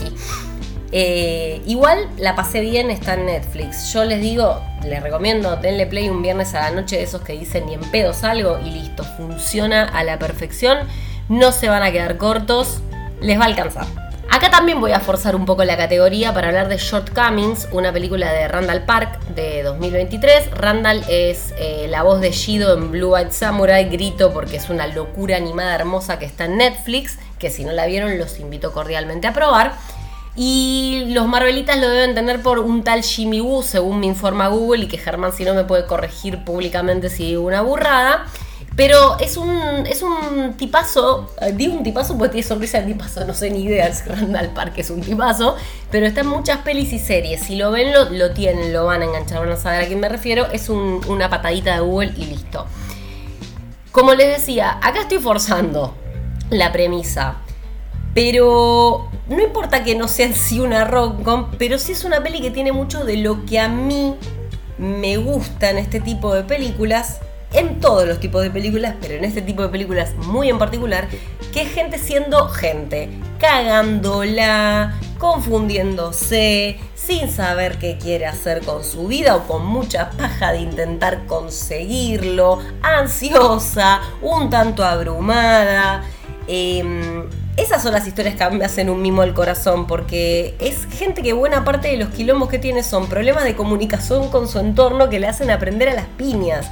Eh, 0.91 1.61
igual 1.67 2.09
la 2.17 2.35
pasé 2.35 2.61
bien, 2.61 2.89
está 2.89 3.13
en 3.13 3.27
Netflix. 3.27 3.93
Yo 3.93 4.05
les 4.05 4.21
digo, 4.21 4.61
les 4.83 5.01
recomiendo, 5.01 5.55
denle 5.57 5.85
play 5.85 6.09
un 6.09 6.21
viernes 6.21 6.55
a 6.55 6.61
la 6.61 6.71
noche 6.71 6.97
de 6.97 7.03
esos 7.03 7.21
que 7.21 7.33
dicen 7.33 7.67
ni 7.67 7.75
en 7.75 7.81
pedos 7.91 8.23
algo 8.23 8.59
y 8.59 8.71
listo, 8.71 9.03
funciona 9.03 9.83
a 9.83 10.03
la 10.03 10.17
perfección. 10.17 10.79
No 11.29 11.51
se 11.51 11.69
van 11.69 11.83
a 11.83 11.91
quedar 11.91 12.17
cortos, 12.17 12.81
les 13.21 13.39
va 13.39 13.43
a 13.43 13.47
alcanzar. 13.47 14.08
Acá 14.31 14.51
también 14.51 14.79
voy 14.79 14.91
a 14.91 14.99
forzar 14.99 15.35
un 15.35 15.45
poco 15.45 15.63
la 15.63 15.75
categoría 15.75 16.33
para 16.35 16.49
hablar 16.49 16.67
de 16.69 16.77
Shortcomings, 16.77 17.67
una 17.71 17.91
película 17.91 18.31
de 18.31 18.47
Randall 18.47 18.83
Park 18.83 19.19
de 19.29 19.63
2023. 19.63 20.51
Randall 20.51 21.03
es 21.09 21.51
eh, 21.57 21.87
la 21.89 22.03
voz 22.03 22.21
de 22.21 22.31
Shido 22.31 22.77
en 22.77 22.91
Blue 22.91 23.17
Eyed 23.17 23.31
Samurai, 23.31 23.89
grito 23.89 24.31
porque 24.31 24.57
es 24.57 24.69
una 24.69 24.85
locura 24.85 25.35
animada 25.35 25.73
hermosa 25.73 26.19
que 26.19 26.25
está 26.25 26.45
en 26.45 26.57
Netflix, 26.57 27.17
que 27.39 27.49
si 27.49 27.65
no 27.65 27.71
la 27.71 27.87
vieron 27.87 28.19
los 28.19 28.39
invito 28.39 28.71
cordialmente 28.71 29.25
a 29.25 29.33
probar. 29.33 29.73
Y 30.35 31.05
los 31.09 31.27
Marvelitas 31.27 31.79
lo 31.79 31.89
deben 31.89 32.13
tener 32.13 32.41
por 32.43 32.59
un 32.59 32.83
tal 32.83 33.01
Jimmy 33.01 33.41
Woo, 33.41 33.63
según 33.63 33.99
me 33.99 34.05
informa 34.05 34.47
Google, 34.47 34.83
y 34.83 34.87
que 34.87 34.99
Germán 34.99 35.33
si 35.33 35.43
no 35.43 35.55
me 35.55 35.63
puede 35.63 35.87
corregir 35.87 36.45
públicamente 36.45 37.09
si 37.09 37.25
digo 37.25 37.41
una 37.41 37.61
burrada. 37.61 38.27
Pero 38.79 39.19
es 39.19 39.35
un, 39.35 39.85
es 39.87 40.01
un 40.01 40.53
tipazo, 40.53 41.29
eh, 41.41 41.51
digo 41.51 41.73
un 41.73 41.83
tipazo 41.83 42.17
porque 42.17 42.31
tiene 42.31 42.47
sonrisa 42.47 42.79
de 42.79 42.93
tipazo, 42.93 43.25
no 43.25 43.33
sé 43.33 43.49
ni 43.49 43.63
idea 43.63 43.93
si 43.93 44.07
Randall 44.07 44.53
Park 44.53 44.71
es 44.77 44.89
un 44.89 45.01
tipazo, 45.01 45.57
pero 45.91 46.05
está 46.05 46.21
en 46.21 46.27
muchas 46.27 46.59
pelis 46.59 46.93
y 46.93 46.99
series. 46.99 47.41
Si 47.41 47.57
lo 47.57 47.71
ven, 47.71 47.91
lo, 47.91 48.31
tienen, 48.31 48.71
lo 48.71 48.85
van 48.85 49.01
a 49.01 49.03
enganchar, 49.03 49.39
van 49.41 49.51
a 49.51 49.57
saber 49.57 49.81
a 49.81 49.85
quién 49.85 49.99
me 49.99 50.07
refiero. 50.07 50.47
Es 50.53 50.69
una 50.69 51.29
patadita 51.29 51.73
de 51.73 51.81
Google 51.81 52.13
y 52.15 52.23
listo. 52.27 52.67
Como 53.91 54.13
les 54.13 54.37
decía, 54.37 54.79
acá 54.81 55.01
estoy 55.01 55.17
forzando 55.17 55.93
la 56.49 56.71
premisa. 56.71 57.35
Pero 58.13 59.09
no 59.27 59.43
importa 59.43 59.83
que 59.83 59.95
no 59.95 60.07
sea 60.07 60.27
en 60.27 60.35
sí 60.35 60.61
una 60.61 60.85
rom 60.85 61.17
pero 61.57 61.79
sí 61.79 61.91
es 61.91 62.05
una 62.05 62.23
peli 62.23 62.39
que 62.39 62.49
tiene 62.49 62.71
mucho 62.71 63.03
de 63.03 63.17
lo 63.17 63.45
que 63.45 63.59
a 63.59 63.67
mí 63.67 64.15
me 64.77 65.17
gusta 65.17 65.69
en 65.69 65.79
este 65.79 65.99
tipo 65.99 66.33
de 66.33 66.43
películas 66.43 67.19
en 67.53 67.79
todos 67.79 68.07
los 68.07 68.19
tipos 68.19 68.43
de 68.43 68.51
películas, 68.51 68.95
pero 69.01 69.15
en 69.15 69.25
este 69.25 69.41
tipo 69.41 69.61
de 69.61 69.69
películas 69.69 70.15
muy 70.15 70.49
en 70.49 70.59
particular, 70.59 71.07
que 71.51 71.63
es 71.63 71.71
gente 71.71 71.97
siendo 71.97 72.47
gente, 72.49 73.09
cagándola, 73.39 74.99
confundiéndose, 75.17 76.79
sin 76.95 77.29
saber 77.29 77.77
qué 77.77 77.97
quiere 77.97 78.27
hacer 78.27 78.61
con 78.61 78.83
su 78.83 79.07
vida 79.07 79.35
o 79.35 79.47
con 79.47 79.65
mucha 79.65 80.11
paja 80.11 80.51
de 80.51 80.59
intentar 80.59 81.25
conseguirlo, 81.25 82.59
ansiosa, 82.81 84.01
un 84.21 84.49
tanto 84.49 84.83
abrumada. 84.83 86.03
Em, 86.47 87.25
esas 87.57 87.83
son 87.83 87.93
las 87.93 88.07
historias 88.07 88.35
que 88.35 88.49
me 88.51 88.63
hacen 88.63 88.89
un 88.89 89.01
mimo 89.01 89.21
al 89.21 89.33
corazón, 89.33 89.85
porque 89.87 90.55
es 90.59 90.85
gente 90.85 91.21
que 91.21 91.33
buena 91.33 91.65
parte 91.65 91.89
de 91.89 91.97
los 91.97 92.09
quilombos 92.09 92.47
que 92.49 92.59
tiene 92.59 92.83
son 92.83 93.07
problemas 93.07 93.43
de 93.43 93.55
comunicación 93.55 94.29
con 94.29 94.47
su 94.47 94.59
entorno 94.59 95.09
que 95.09 95.19
le 95.19 95.27
hacen 95.27 95.51
aprender 95.51 95.89
a 95.89 95.93
las 95.93 96.05
piñas. 96.05 96.69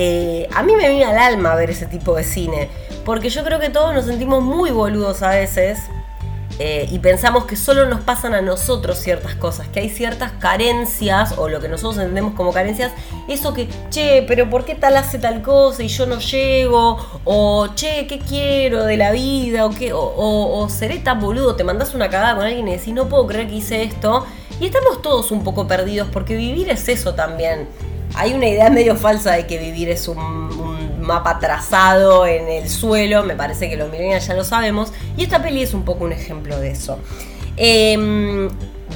Eh, 0.00 0.48
a 0.54 0.62
mí 0.62 0.76
me 0.76 0.88
viene 0.88 1.06
al 1.06 1.18
alma 1.18 1.56
ver 1.56 1.70
ese 1.70 1.86
tipo 1.86 2.14
de 2.14 2.22
cine, 2.22 2.68
porque 3.04 3.30
yo 3.30 3.42
creo 3.42 3.58
que 3.58 3.68
todos 3.68 3.92
nos 3.92 4.04
sentimos 4.04 4.44
muy 4.44 4.70
boludos 4.70 5.22
a 5.22 5.30
veces 5.30 5.80
eh, 6.60 6.88
y 6.92 7.00
pensamos 7.00 7.46
que 7.46 7.56
solo 7.56 7.84
nos 7.86 8.02
pasan 8.02 8.32
a 8.32 8.40
nosotros 8.40 8.96
ciertas 8.98 9.34
cosas, 9.34 9.66
que 9.66 9.80
hay 9.80 9.88
ciertas 9.88 10.30
carencias 10.38 11.34
o 11.36 11.48
lo 11.48 11.58
que 11.58 11.68
nosotros 11.68 11.96
entendemos 11.96 12.34
como 12.34 12.52
carencias, 12.52 12.92
eso 13.26 13.52
que, 13.52 13.68
che, 13.90 14.22
pero 14.28 14.48
¿por 14.48 14.64
qué 14.64 14.76
tal 14.76 14.96
hace 14.96 15.18
tal 15.18 15.42
cosa 15.42 15.82
y 15.82 15.88
yo 15.88 16.06
no 16.06 16.20
llego? 16.20 17.04
O, 17.24 17.66
che, 17.74 18.06
¿qué 18.06 18.20
quiero 18.20 18.84
de 18.84 18.98
la 18.98 19.10
vida? 19.10 19.66
O, 19.66 19.70
qué, 19.70 19.90
o, 19.92 20.68
seré 20.70 20.98
tan 20.98 21.18
boludo, 21.18 21.56
te 21.56 21.64
mandas 21.64 21.92
una 21.92 22.08
cagada 22.08 22.36
con 22.36 22.44
alguien 22.44 22.68
y 22.68 22.76
decís, 22.76 22.94
no 22.94 23.08
puedo 23.08 23.26
creer 23.26 23.48
que 23.48 23.56
hice 23.56 23.82
esto. 23.82 24.24
Y 24.60 24.66
estamos 24.66 25.02
todos 25.02 25.32
un 25.32 25.42
poco 25.42 25.66
perdidos 25.66 26.08
porque 26.12 26.36
vivir 26.36 26.68
es 26.68 26.88
eso 26.88 27.14
también. 27.14 27.66
Hay 28.14 28.32
una 28.34 28.48
idea 28.48 28.70
medio 28.70 28.96
falsa 28.96 29.32
de 29.32 29.46
que 29.46 29.58
vivir 29.58 29.88
es 29.90 30.08
un 30.08 30.98
mapa 31.08 31.38
trazado 31.38 32.26
en 32.26 32.48
el 32.48 32.68
suelo, 32.68 33.24
me 33.24 33.34
parece 33.34 33.68
que 33.68 33.76
los 33.76 33.90
millennials 33.90 34.26
ya 34.26 34.34
lo 34.34 34.44
sabemos, 34.44 34.92
y 35.16 35.24
esta 35.24 35.42
peli 35.42 35.62
es 35.62 35.74
un 35.74 35.84
poco 35.84 36.04
un 36.04 36.12
ejemplo 36.12 36.60
de 36.60 36.70
eso. 36.70 36.98
Em, 37.56 38.48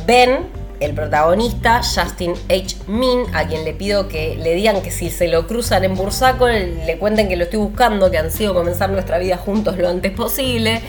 ben, 0.06 0.46
el 0.78 0.94
protagonista, 0.94 1.80
Justin 1.82 2.34
H. 2.48 2.76
Min, 2.86 3.24
a 3.32 3.46
quien 3.46 3.64
le 3.64 3.72
pido 3.72 4.08
que 4.08 4.36
le 4.36 4.54
digan 4.54 4.82
que 4.82 4.90
si 4.90 5.10
se 5.10 5.28
lo 5.28 5.46
cruzan 5.46 5.84
en 5.84 5.94
Bursaco, 5.94 6.48
le 6.48 6.98
cuenten 6.98 7.28
que 7.28 7.36
lo 7.36 7.44
estoy 7.44 7.60
buscando, 7.60 8.10
que 8.10 8.18
han 8.18 8.30
sido 8.30 8.52
comenzar 8.52 8.90
nuestra 8.90 9.18
vida 9.18 9.36
juntos 9.36 9.78
lo 9.78 9.88
antes 9.88 10.12
posible. 10.12 10.82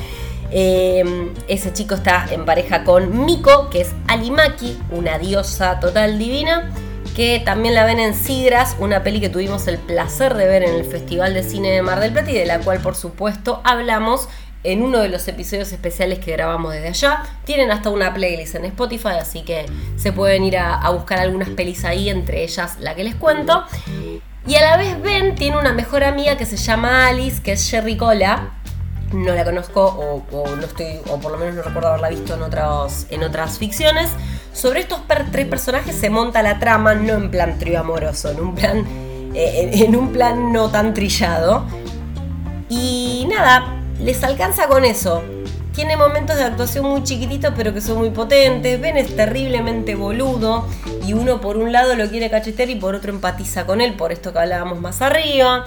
Em, 0.51 1.29
ese 1.47 1.73
chico 1.73 1.95
está 1.95 2.27
en 2.31 2.45
pareja 2.45 2.83
con 2.83 3.25
Miko, 3.25 3.69
que 3.69 3.81
es 3.81 3.91
Alimaki, 4.07 4.77
una 4.91 5.17
diosa 5.17 5.79
total 5.79 6.19
divina 6.19 6.69
que 7.15 7.41
también 7.43 7.75
la 7.75 7.85
ven 7.85 7.99
en 7.99 8.13
Sidras, 8.15 8.75
una 8.79 9.03
peli 9.03 9.19
que 9.19 9.29
tuvimos 9.29 9.67
el 9.67 9.77
placer 9.77 10.33
de 10.33 10.47
ver 10.47 10.63
en 10.63 10.75
el 10.75 10.85
Festival 10.85 11.33
de 11.33 11.43
Cine 11.43 11.69
de 11.69 11.81
Mar 11.81 11.99
del 11.99 12.11
Plata 12.11 12.31
y 12.31 12.35
de 12.35 12.45
la 12.45 12.59
cual 12.59 12.79
por 12.79 12.95
supuesto 12.95 13.61
hablamos 13.63 14.27
en 14.63 14.81
uno 14.81 14.99
de 14.99 15.09
los 15.09 15.27
episodios 15.27 15.71
especiales 15.71 16.19
que 16.19 16.31
grabamos 16.31 16.73
desde 16.73 16.87
allá. 16.87 17.23
Tienen 17.45 17.71
hasta 17.71 17.89
una 17.89 18.13
playlist 18.13 18.55
en 18.55 18.65
Spotify, 18.65 19.15
así 19.19 19.41
que 19.43 19.65
se 19.97 20.11
pueden 20.11 20.43
ir 20.43 20.57
a, 20.57 20.89
buscar 20.89 21.19
algunas 21.19 21.49
pelis 21.49 21.85
ahí, 21.85 22.09
entre 22.09 22.43
ellas 22.43 22.77
la 22.79 22.95
que 22.95 23.03
les 23.03 23.15
cuento. 23.15 23.63
Y 24.47 24.55
a 24.55 24.61
la 24.61 24.77
vez 24.77 25.01
Ben 25.01 25.35
tiene 25.35 25.57
una 25.57 25.73
mejor 25.73 26.03
amiga 26.03 26.37
que 26.37 26.45
se 26.45 26.57
llama 26.57 27.07
Alice, 27.07 27.41
que 27.41 27.53
es 27.53 27.61
Sherry 27.61 27.97
Cola. 27.97 28.51
No 29.13 29.33
la 29.35 29.45
conozco 29.45 30.23
o, 30.31 30.47
no 30.47 30.65
estoy, 30.65 30.99
o 31.07 31.19
por 31.19 31.31
lo 31.31 31.37
menos 31.37 31.55
no 31.55 31.61
recuerdo 31.61 31.89
haberla 31.89 32.09
visto 32.09 32.33
en, 32.33 32.41
otros, 32.41 33.05
en 33.09 33.23
otras 33.23 33.59
ficciones. 33.59 34.09
Sobre 34.53 34.79
estos 34.79 35.01
tres 35.31 35.47
personajes 35.47 35.95
se 35.95 36.09
monta 36.09 36.41
la 36.41 36.59
trama, 36.59 36.95
no 36.95 37.13
en 37.13 37.29
plan 37.31 37.59
trío 37.59 37.79
amoroso, 37.79 38.31
en 38.31 38.39
un 38.39 38.55
plan, 38.55 38.85
eh, 39.35 39.69
en 39.73 39.95
un 39.95 40.11
plan 40.11 40.51
no 40.51 40.69
tan 40.69 40.93
trillado. 40.93 41.65
Y 42.69 43.27
nada, 43.29 43.83
les 43.99 44.23
alcanza 44.23 44.67
con 44.67 44.83
eso. 44.83 45.23
Tiene 45.73 45.97
momentos 45.97 46.35
de 46.35 46.43
actuación 46.43 46.85
muy 46.85 47.03
chiquititos 47.03 47.53
pero 47.55 47.73
que 47.73 47.81
son 47.81 47.97
muy 47.97 48.11
potentes. 48.11 48.79
Ben 48.79 48.97
es 48.97 49.15
terriblemente 49.15 49.95
boludo 49.95 50.67
y 51.05 51.13
uno 51.13 51.41
por 51.41 51.57
un 51.57 51.71
lado 51.71 51.95
lo 51.95 52.09
quiere 52.09 52.29
cachetear 52.29 52.69
y 52.69 52.75
por 52.75 52.93
otro 52.95 53.11
empatiza 53.11 53.65
con 53.65 53.81
él, 53.81 53.95
por 53.95 54.11
esto 54.11 54.33
que 54.33 54.39
hablábamos 54.39 54.79
más 54.81 55.01
arriba. 55.01 55.65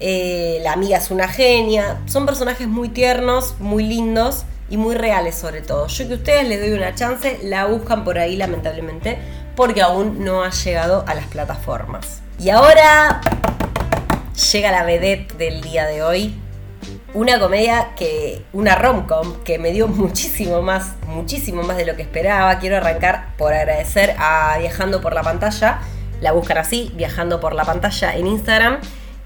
Eh, 0.00 0.60
la 0.62 0.72
amiga 0.72 0.96
es 0.96 1.10
una 1.10 1.28
genia. 1.28 1.98
Son 2.06 2.24
personajes 2.24 2.66
muy 2.66 2.88
tiernos, 2.88 3.54
muy 3.60 3.84
lindos 3.84 4.44
y 4.70 4.78
muy 4.78 4.94
reales 4.94 5.34
sobre 5.34 5.60
todo. 5.60 5.86
Yo 5.88 6.08
que 6.08 6.14
ustedes 6.14 6.48
les 6.48 6.60
doy 6.60 6.72
una 6.72 6.94
chance, 6.94 7.38
la 7.42 7.66
buscan 7.66 8.02
por 8.02 8.18
ahí 8.18 8.36
lamentablemente, 8.36 9.18
porque 9.54 9.82
aún 9.82 10.24
no 10.24 10.42
ha 10.42 10.50
llegado 10.50 11.04
a 11.06 11.14
las 11.14 11.26
plataformas. 11.26 12.22
Y 12.38 12.48
ahora 12.48 13.20
llega 14.52 14.70
la 14.70 14.84
vedette 14.84 15.36
del 15.36 15.60
día 15.60 15.86
de 15.86 16.02
hoy. 16.02 16.40
Una 17.12 17.38
comedia 17.38 17.90
que, 17.96 18.44
una 18.52 18.76
romcom 18.76 19.42
que 19.42 19.58
me 19.58 19.72
dio 19.72 19.86
muchísimo 19.88 20.62
más, 20.62 20.94
muchísimo 21.08 21.62
más 21.62 21.76
de 21.76 21.84
lo 21.84 21.96
que 21.96 22.02
esperaba. 22.02 22.58
Quiero 22.58 22.78
arrancar 22.78 23.36
por 23.36 23.52
agradecer 23.52 24.14
a 24.18 24.56
Viajando 24.58 25.02
por 25.02 25.12
la 25.12 25.22
pantalla. 25.22 25.80
La 26.22 26.32
buscan 26.32 26.56
así, 26.56 26.90
Viajando 26.94 27.40
por 27.40 27.54
la 27.54 27.64
pantalla 27.64 28.14
en 28.14 28.28
Instagram 28.28 28.78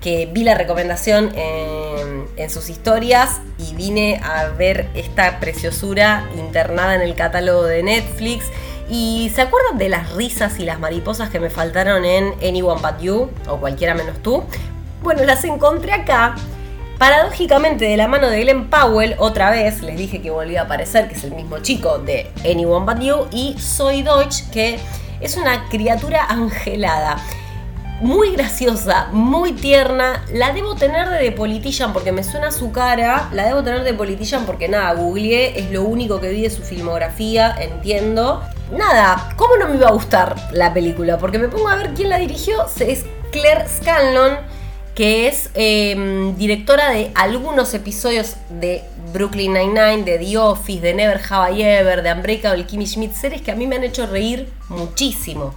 que 0.05 0.27
vi 0.31 0.45
la 0.45 0.55
recomendación 0.55 1.33
en, 1.35 2.51
sus 2.51 2.69
historias 2.69 3.41
y 3.57 3.75
vine 3.75 4.21
a 4.23 4.49
ver 4.49 4.89
esta 4.95 5.41
preciosura 5.41 6.29
internada 6.37 6.95
en 6.95 7.01
el 7.01 7.15
catálogo 7.15 7.63
de 7.63 7.83
Netflix. 7.83 8.45
¿Y 8.91 9.33
se 9.35 9.41
acuerdan 9.41 9.79
de 9.79 9.89
las 9.89 10.13
risas 10.13 10.61
y 10.61 10.67
las 10.67 10.79
mariposas 10.79 11.31
que 11.31 11.41
me 11.41 11.49
faltaron 11.49 12.05
en 12.05 12.35
Anyone 12.47 12.83
But 12.83 13.01
You 13.01 13.31
o 13.49 13.57
cualquiera 13.57 13.95
menos 13.95 14.23
tú? 14.23 14.45
Bueno, 15.03 15.25
las 15.25 15.43
encontré 15.45 15.95
acá. 15.95 16.35
Paradójicamente, 16.99 17.87
de 17.87 17.97
la 17.97 18.07
mano 18.07 18.29
de 18.29 18.43
Glenn 18.43 18.69
Powell, 18.69 19.15
otra 19.19 19.51
vez 19.51 19.81
les 19.83 19.97
dije 19.97 20.21
que 20.21 20.31
volvía 20.31 20.61
a 20.61 20.65
aparecer, 20.65 21.09
que 21.09 21.15
es 21.15 21.25
el 21.25 21.33
mismo 21.33 21.61
chico 21.61 21.99
de 21.99 22.31
Anyone 22.45 22.85
But 22.85 23.03
You, 23.03 23.27
y 23.33 23.59
Soy 23.59 24.03
Deutsch, 24.03 24.51
que 24.51 24.79
es 25.23 25.39
una 25.39 25.67
criatura 25.71 26.27
angelada 26.29 27.17
muy 28.05 28.33
graciosa, 28.33 29.09
muy 29.13 29.53
tierna. 29.53 30.23
La 30.31 30.53
debo 30.53 30.75
tener 30.75 31.09
de 31.09 31.33
Politician 31.33 31.95
porque 31.95 32.13
me 32.13 32.23
suena 32.23 32.51
su 32.51 32.71
cara. 32.71 33.31
La 33.33 33.47
debo 33.47 33.63
tener 33.63 33.83
de 33.83 33.95
Politician 33.95 34.45
porque 34.45 34.69
nada, 34.69 34.93
googleé, 34.93 35.59
es 35.59 35.71
lo 35.71 35.85
único 35.85 36.21
que 36.21 36.29
vi 36.29 36.43
de 36.43 36.51
su 36.51 36.63
filmografía, 36.63 37.57
entiendo. 37.59 38.43
Nada, 38.71 39.31
¿cómo 39.37 39.57
no 39.57 39.69
me 39.69 39.77
iba 39.77 39.89
a 39.89 39.93
gustar 39.93 40.37
la 40.53 40.75
película? 40.75 41.17
Porque 41.17 41.39
me 41.39 41.49
pongo 41.49 41.67
a 41.71 41.77
ver 41.77 41.95
quién 41.95 42.11
la 42.11 42.19
dirigió. 42.19 42.67
Es 42.79 43.07
Claire 43.33 43.65
Scanlon, 43.67 44.37
que 44.95 45.27
es 45.27 45.49
em, 45.55 46.37
directora 46.37 46.91
de 46.91 47.11
algunos 47.15 47.73
episodios 47.73 48.37
de 48.51 48.85
Brooklyn 49.15 49.55
Nine-Nine, 49.55 50.03
de 50.05 50.19
The 50.19 50.37
Office, 50.37 50.83
de 50.83 50.93
Never 50.93 51.23
Have 51.31 51.55
I 51.55 51.63
Ever, 51.63 52.03
de 52.03 52.13
Unbreakable 52.13 52.67
Kimmy 52.67 52.87
Schmidt, 52.87 53.15
series 53.15 53.41
que 53.41 53.51
a 53.51 53.55
mí 53.55 53.67
me 53.67 53.77
han 53.77 53.85
hecho 53.85 54.07
reír 54.07 54.53
muchísimo. 54.69 55.55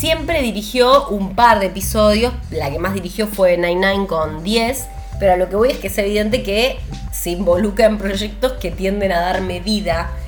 Siempre 0.00 0.40
dirigió 0.40 1.08
un 1.08 1.34
par 1.36 1.60
de 1.60 1.66
episodios, 1.66 2.32
la 2.50 2.70
que 2.70 2.78
más 2.78 2.94
dirigió 2.94 3.26
fue 3.26 3.58
Nine 3.58 3.92
Nine 3.92 4.06
con 4.06 4.42
10, 4.42 4.86
pero 5.18 5.34
a 5.34 5.36
lo 5.36 5.50
que 5.50 5.56
voy 5.56 5.72
es 5.72 5.76
que 5.76 5.88
es 5.88 5.98
evidente 5.98 6.42
que 6.42 6.80
se 7.12 7.28
involucra 7.28 7.84
en 7.84 7.98
proyectos 7.98 8.52
que 8.52 8.70
tienden 8.70 9.12
a 9.12 9.20
darme 9.20 9.60
vida. 9.60 10.10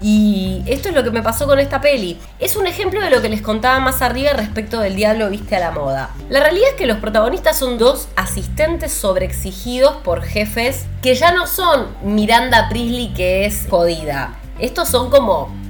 Y 0.00 0.62
esto 0.66 0.90
es 0.90 0.94
lo 0.94 1.02
que 1.02 1.10
me 1.10 1.22
pasó 1.22 1.46
con 1.46 1.58
esta 1.60 1.80
peli. 1.80 2.18
Es 2.38 2.56
un 2.56 2.66
ejemplo 2.66 3.00
de 3.00 3.08
lo 3.08 3.22
que 3.22 3.30
les 3.30 3.40
contaba 3.40 3.80
más 3.80 4.02
arriba 4.02 4.34
respecto 4.34 4.80
del 4.80 4.96
Diablo 4.96 5.30
Viste 5.30 5.56
a 5.56 5.60
la 5.60 5.70
Moda. 5.70 6.10
La 6.28 6.40
realidad 6.40 6.68
es 6.70 6.74
que 6.74 6.84
los 6.84 6.98
protagonistas 6.98 7.58
son 7.58 7.78
dos 7.78 8.08
asistentes 8.14 8.92
sobreexigidos 8.92 9.96
por 10.02 10.22
jefes 10.22 10.84
que 11.00 11.14
ya 11.14 11.32
no 11.32 11.46
son 11.46 11.86
Miranda 12.02 12.68
Priestley 12.68 13.14
que 13.14 13.46
es 13.46 13.66
jodida. 13.70 14.34
Estos 14.58 14.90
son 14.90 15.08
como 15.08 15.63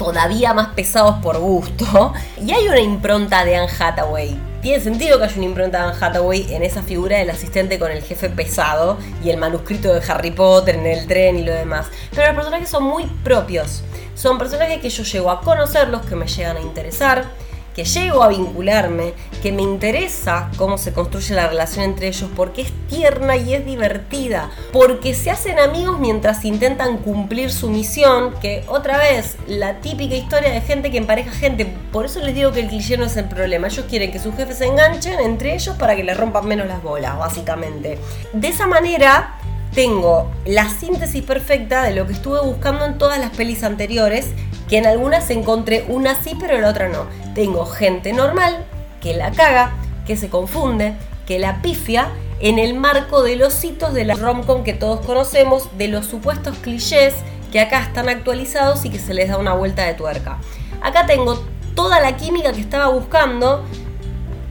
todavía 0.00 0.54
más 0.54 0.68
pesados 0.68 1.16
por 1.22 1.38
gusto. 1.38 2.14
Y 2.40 2.52
hay 2.52 2.68
una 2.68 2.80
impronta 2.80 3.44
de 3.44 3.54
Anne 3.54 3.70
Hathaway. 3.78 4.34
Tiene 4.62 4.82
sentido 4.82 5.18
que 5.18 5.24
haya 5.24 5.36
una 5.36 5.44
impronta 5.44 5.78
de 5.78 5.84
Anne 5.84 5.98
Hathaway 6.00 6.54
en 6.54 6.62
esa 6.62 6.82
figura 6.82 7.18
del 7.18 7.28
asistente 7.28 7.78
con 7.78 7.90
el 7.90 8.02
jefe 8.02 8.30
pesado 8.30 8.96
y 9.22 9.28
el 9.28 9.36
manuscrito 9.36 9.92
de 9.92 10.00
Harry 10.10 10.30
Potter 10.30 10.76
en 10.76 10.86
el 10.86 11.06
tren 11.06 11.38
y 11.38 11.44
lo 11.44 11.52
demás. 11.52 11.86
Pero 12.14 12.28
los 12.28 12.36
personajes 12.36 12.70
son 12.70 12.84
muy 12.84 13.04
propios. 13.22 13.82
Son 14.14 14.38
personajes 14.38 14.80
que 14.80 14.88
yo 14.88 15.02
llego 15.02 15.30
a 15.30 15.42
conocerlos, 15.42 16.06
que 16.06 16.16
me 16.16 16.26
llegan 16.26 16.56
a 16.56 16.60
interesar 16.60 17.26
que 17.74 17.84
llego 17.84 18.22
a 18.22 18.28
vincularme, 18.28 19.14
que 19.42 19.52
me 19.52 19.62
interesa 19.62 20.50
cómo 20.56 20.78
se 20.78 20.92
construye 20.92 21.34
la 21.34 21.48
relación 21.48 21.84
entre 21.84 22.08
ellos, 22.08 22.30
porque 22.34 22.62
es 22.62 22.72
tierna 22.88 23.36
y 23.36 23.54
es 23.54 23.64
divertida, 23.64 24.50
porque 24.72 25.14
se 25.14 25.30
hacen 25.30 25.58
amigos 25.58 25.98
mientras 25.98 26.44
intentan 26.44 26.98
cumplir 26.98 27.50
su 27.52 27.70
misión, 27.70 28.34
que 28.40 28.64
otra 28.68 28.98
vez, 28.98 29.36
la 29.46 29.80
típica 29.80 30.14
historia 30.14 30.50
de 30.50 30.60
gente 30.60 30.90
que 30.90 30.98
empareja 30.98 31.30
gente, 31.30 31.66
por 31.92 32.04
eso 32.04 32.20
les 32.20 32.34
digo 32.34 32.52
que 32.52 32.60
el 32.60 32.68
cliché 32.68 32.96
no 32.96 33.04
es 33.04 33.16
el 33.16 33.26
problema, 33.26 33.68
ellos 33.68 33.86
quieren 33.88 34.12
que 34.12 34.18
sus 34.18 34.34
jefes 34.34 34.58
se 34.58 34.66
enganchen 34.66 35.20
entre 35.20 35.54
ellos 35.54 35.76
para 35.76 35.96
que 35.96 36.04
les 36.04 36.16
rompan 36.16 36.46
menos 36.46 36.66
las 36.66 36.82
bolas, 36.82 37.18
básicamente. 37.18 37.98
De 38.32 38.48
esa 38.48 38.66
manera, 38.66 39.36
tengo 39.74 40.30
la 40.44 40.68
síntesis 40.68 41.22
perfecta 41.22 41.84
de 41.84 41.94
lo 41.94 42.06
que 42.06 42.12
estuve 42.12 42.40
buscando 42.40 42.84
en 42.84 42.98
todas 42.98 43.20
las 43.20 43.30
pelis 43.30 43.62
anteriores, 43.62 44.28
que 44.70 44.78
en 44.78 44.86
algunas 44.86 45.28
encontré 45.30 45.84
una 45.88 46.14
sí, 46.14 46.36
pero 46.38 46.54
en 46.54 46.62
la 46.62 46.70
otra 46.70 46.88
no. 46.88 47.06
Tengo 47.34 47.66
gente 47.66 48.12
normal 48.12 48.64
que 49.00 49.14
la 49.14 49.32
caga, 49.32 49.72
que 50.06 50.16
se 50.16 50.30
confunde, 50.30 50.94
que 51.26 51.40
la 51.40 51.60
pifia 51.60 52.08
en 52.38 52.60
el 52.60 52.74
marco 52.74 53.24
de 53.24 53.34
los 53.34 53.62
hitos 53.64 53.92
de 53.92 54.04
la 54.04 54.14
romcom 54.14 54.62
que 54.62 54.72
todos 54.72 55.04
conocemos, 55.04 55.76
de 55.76 55.88
los 55.88 56.06
supuestos 56.06 56.56
clichés 56.58 57.14
que 57.50 57.60
acá 57.60 57.82
están 57.82 58.08
actualizados 58.08 58.84
y 58.84 58.90
que 58.90 59.00
se 59.00 59.12
les 59.12 59.28
da 59.28 59.38
una 59.38 59.54
vuelta 59.54 59.84
de 59.84 59.94
tuerca. 59.94 60.38
Acá 60.80 61.04
tengo 61.04 61.44
toda 61.74 62.00
la 62.00 62.16
química 62.16 62.52
que 62.52 62.60
estaba 62.60 62.86
buscando 62.86 63.64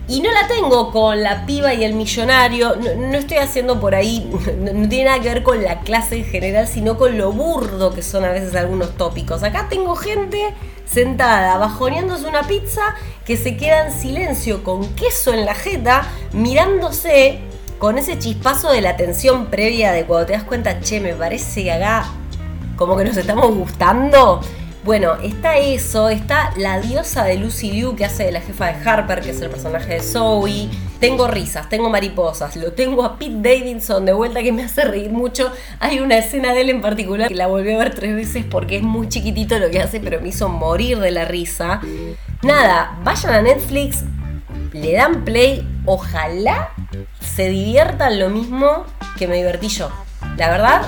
y 0.09 0.21
no 0.21 0.31
la 0.31 0.47
tengo 0.47 0.91
con 0.91 1.21
la 1.21 1.45
piba 1.45 1.71
y 1.75 1.83
el 1.83 1.93
millonario, 1.93 2.75
no, 2.75 3.15
estoy 3.15 3.37
haciendo 3.37 3.79
por 3.79 3.93
ahí, 3.93 4.27
no, 4.57 4.89
tiene 4.89 5.05
nada 5.05 5.21
que 5.21 5.29
ver 5.29 5.43
con 5.43 5.63
la 5.63 5.81
clase 5.81 6.17
en 6.17 6.25
general, 6.25 6.67
sino 6.67 6.97
con 6.97 7.15
lo 7.17 7.31
burdo 7.31 7.93
que 7.93 8.01
son 8.01 8.25
a 8.25 8.29
veces 8.29 8.55
algunos 8.55 8.97
tópicos. 8.97 9.43
Acá 9.43 9.67
tengo 9.69 9.95
gente 9.95 10.55
sentada, 10.85 11.57
bajoneándose 11.57 12.27
una 12.27 12.43
pizza, 12.47 12.95
que 13.23 13.37
se 13.37 13.55
queda 13.55 13.85
en 13.85 13.93
silencio 13.93 14.63
con 14.63 14.95
queso 14.95 15.31
en 15.31 15.45
la 15.45 15.53
jeta, 15.53 16.09
mirándose 16.33 17.39
con 17.77 17.99
ese 17.99 18.17
chispazo 18.17 18.71
de 18.71 18.81
la 18.81 18.97
tensión 18.97 19.45
previa 19.45 19.91
de 19.91 20.05
cuando 20.05 20.25
te 20.25 20.33
das 20.33 20.43
cuenta, 20.43 20.79
che, 20.81 20.99
me 20.99 21.13
parece 21.13 21.63
que 21.63 21.71
acá 21.71 22.09
como 22.75 22.97
que 22.97 23.05
nos 23.05 23.15
estamos 23.15 23.53
gustando. 23.53 24.41
Bueno, 24.83 25.15
está 25.21 25.57
eso, 25.57 26.07
está 26.09 26.53
la 26.55 26.79
diosa 26.79 27.25
de 27.25 27.35
Lucy 27.35 27.71
Liu 27.71 27.97
que 27.97 28.05
hace 28.05 28.23
de 28.23 28.31
la 28.31 28.39
jefa 28.39 28.67
de 28.67 28.89
Harper, 28.89 29.19
que 29.19 29.31
es 29.31 29.41
el 29.41 29.49
personaje 29.49 29.95
de 29.95 29.99
Zoe. 30.01 30.69
Tengo 31.01 31.27
risas, 31.27 31.67
tengo 31.67 31.89
mariposas, 31.89 32.55
lo 32.55 32.71
tengo 32.71 33.03
a 33.03 33.17
Pete 33.17 33.35
Davidson 33.35 34.05
de 34.05 34.13
vuelta 34.13 34.41
que 34.41 34.53
me 34.53 34.63
hace 34.63 34.85
reír 34.85 35.11
mucho. 35.11 35.51
Hay 35.79 35.99
una 35.99 36.17
escena 36.17 36.53
de 36.53 36.61
él 36.61 36.69
en 36.69 36.81
particular 36.81 37.27
que 37.27 37.35
la 37.35 37.47
volví 37.47 37.71
a 37.71 37.77
ver 37.77 37.93
tres 37.93 38.15
veces 38.15 38.45
porque 38.49 38.77
es 38.77 38.83
muy 38.83 39.09
chiquitito 39.09 39.59
lo 39.59 39.69
que 39.69 39.81
hace, 39.81 39.99
pero 39.99 40.21
me 40.21 40.29
hizo 40.29 40.47
morir 40.47 40.99
de 40.99 41.11
la 41.11 41.25
risa. 41.25 41.81
Nada, 42.41 42.97
vayan 43.03 43.33
a 43.33 43.41
Netflix, 43.41 44.03
le 44.71 44.93
dan 44.93 45.25
play, 45.25 45.67
ojalá 45.85 46.71
se 47.19 47.49
diviertan 47.49 48.17
lo 48.17 48.29
mismo 48.29 48.85
que 49.17 49.27
me 49.27 49.35
divertí 49.35 49.67
yo. 49.67 49.89
La 50.37 50.49
verdad, 50.49 50.83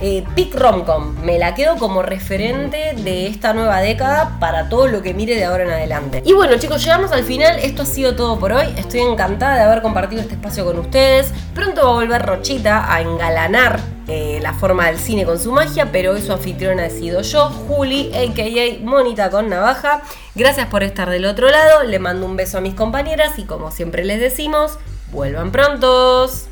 eh, 0.00 0.24
Pick 0.34 0.54
Romcom, 0.54 1.14
me 1.22 1.38
la 1.38 1.54
quedo 1.54 1.76
como 1.76 2.02
referente 2.02 2.94
de 2.96 3.26
esta 3.26 3.52
nueva 3.52 3.80
década 3.80 4.38
para 4.40 4.68
todo 4.68 4.86
lo 4.86 5.02
que 5.02 5.14
mire 5.14 5.36
de 5.36 5.44
ahora 5.44 5.64
en 5.64 5.70
adelante. 5.70 6.22
Y 6.24 6.32
bueno 6.32 6.56
chicos, 6.58 6.82
llegamos 6.84 7.12
al 7.12 7.24
final, 7.24 7.58
esto 7.60 7.82
ha 7.82 7.86
sido 7.86 8.16
todo 8.16 8.38
por 8.38 8.52
hoy, 8.52 8.66
estoy 8.76 9.00
encantada 9.00 9.56
de 9.56 9.62
haber 9.62 9.82
compartido 9.82 10.20
este 10.20 10.34
espacio 10.34 10.64
con 10.64 10.78
ustedes, 10.78 11.32
pronto 11.54 11.84
va 11.84 11.90
a 11.90 11.94
volver 11.94 12.22
Rochita 12.22 12.92
a 12.92 13.00
engalanar 13.00 13.80
eh, 14.06 14.38
la 14.42 14.52
forma 14.52 14.86
del 14.86 14.98
cine 14.98 15.24
con 15.24 15.38
su 15.38 15.50
magia, 15.50 15.90
pero 15.90 16.12
hoy 16.12 16.20
su 16.20 16.32
anfitriona 16.32 16.86
he 16.86 16.90
sido 16.90 17.22
yo, 17.22 17.48
Juli, 17.48 18.10
a.k.a. 18.14 18.84
Monita 18.84 19.30
con 19.30 19.48
Navaja. 19.48 20.02
Gracias 20.34 20.66
por 20.66 20.82
estar 20.82 21.08
del 21.08 21.24
otro 21.24 21.48
lado, 21.48 21.84
le 21.84 21.98
mando 21.98 22.26
un 22.26 22.36
beso 22.36 22.58
a 22.58 22.60
mis 22.60 22.74
compañeras 22.74 23.38
y 23.38 23.44
como 23.44 23.70
siempre 23.70 24.04
les 24.04 24.20
decimos, 24.20 24.78
vuelvan 25.10 25.52
prontos. 25.52 26.48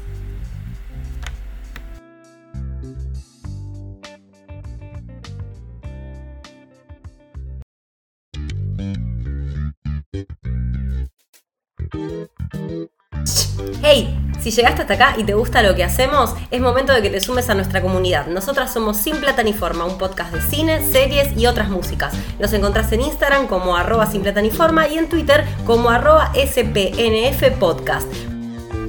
Si 14.42 14.50
llegaste 14.50 14.82
hasta 14.82 14.94
acá 14.94 15.14
y 15.16 15.24
te 15.24 15.34
gusta 15.34 15.62
lo 15.62 15.76
que 15.76 15.84
hacemos, 15.84 16.34
es 16.50 16.60
momento 16.60 16.92
de 16.92 17.00
que 17.00 17.10
te 17.10 17.20
sumes 17.20 17.48
a 17.48 17.54
nuestra 17.54 17.80
comunidad. 17.80 18.26
Nosotras 18.26 18.72
somos 18.72 18.96
Sin 18.96 19.16
Plata 19.16 19.42
un 19.42 19.98
podcast 19.98 20.34
de 20.34 20.40
cine, 20.40 20.84
series 20.84 21.36
y 21.36 21.46
otras 21.46 21.68
músicas. 21.68 22.12
Nos 22.40 22.52
encontrás 22.52 22.90
en 22.92 23.02
Instagram 23.02 23.46
como 23.46 23.76
arroba 23.76 24.06
Sin 24.06 24.22
Plata 24.22 24.42
y 24.42 24.98
en 24.98 25.08
Twitter 25.08 25.44
como 25.64 25.90
arroba 25.90 26.32
SPNF 26.34 27.58
Podcast. 27.58 28.08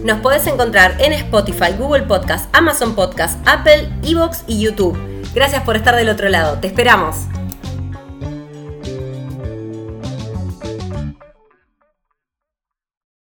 Nos 0.03 0.19
podés 0.19 0.47
encontrar 0.47 0.95
en 0.99 1.13
Spotify, 1.13 1.73
Google 1.77 2.03
Podcast, 2.03 2.49
Amazon 2.53 2.95
Podcast, 2.95 3.39
Apple, 3.47 3.89
Evox 4.03 4.43
y 4.47 4.59
YouTube. 4.59 4.97
Gracias 5.35 5.63
por 5.63 5.75
estar 5.75 5.95
del 5.95 6.09
otro 6.09 6.29
lado. 6.29 6.57
Te 6.59 6.67
esperamos. 6.67 7.32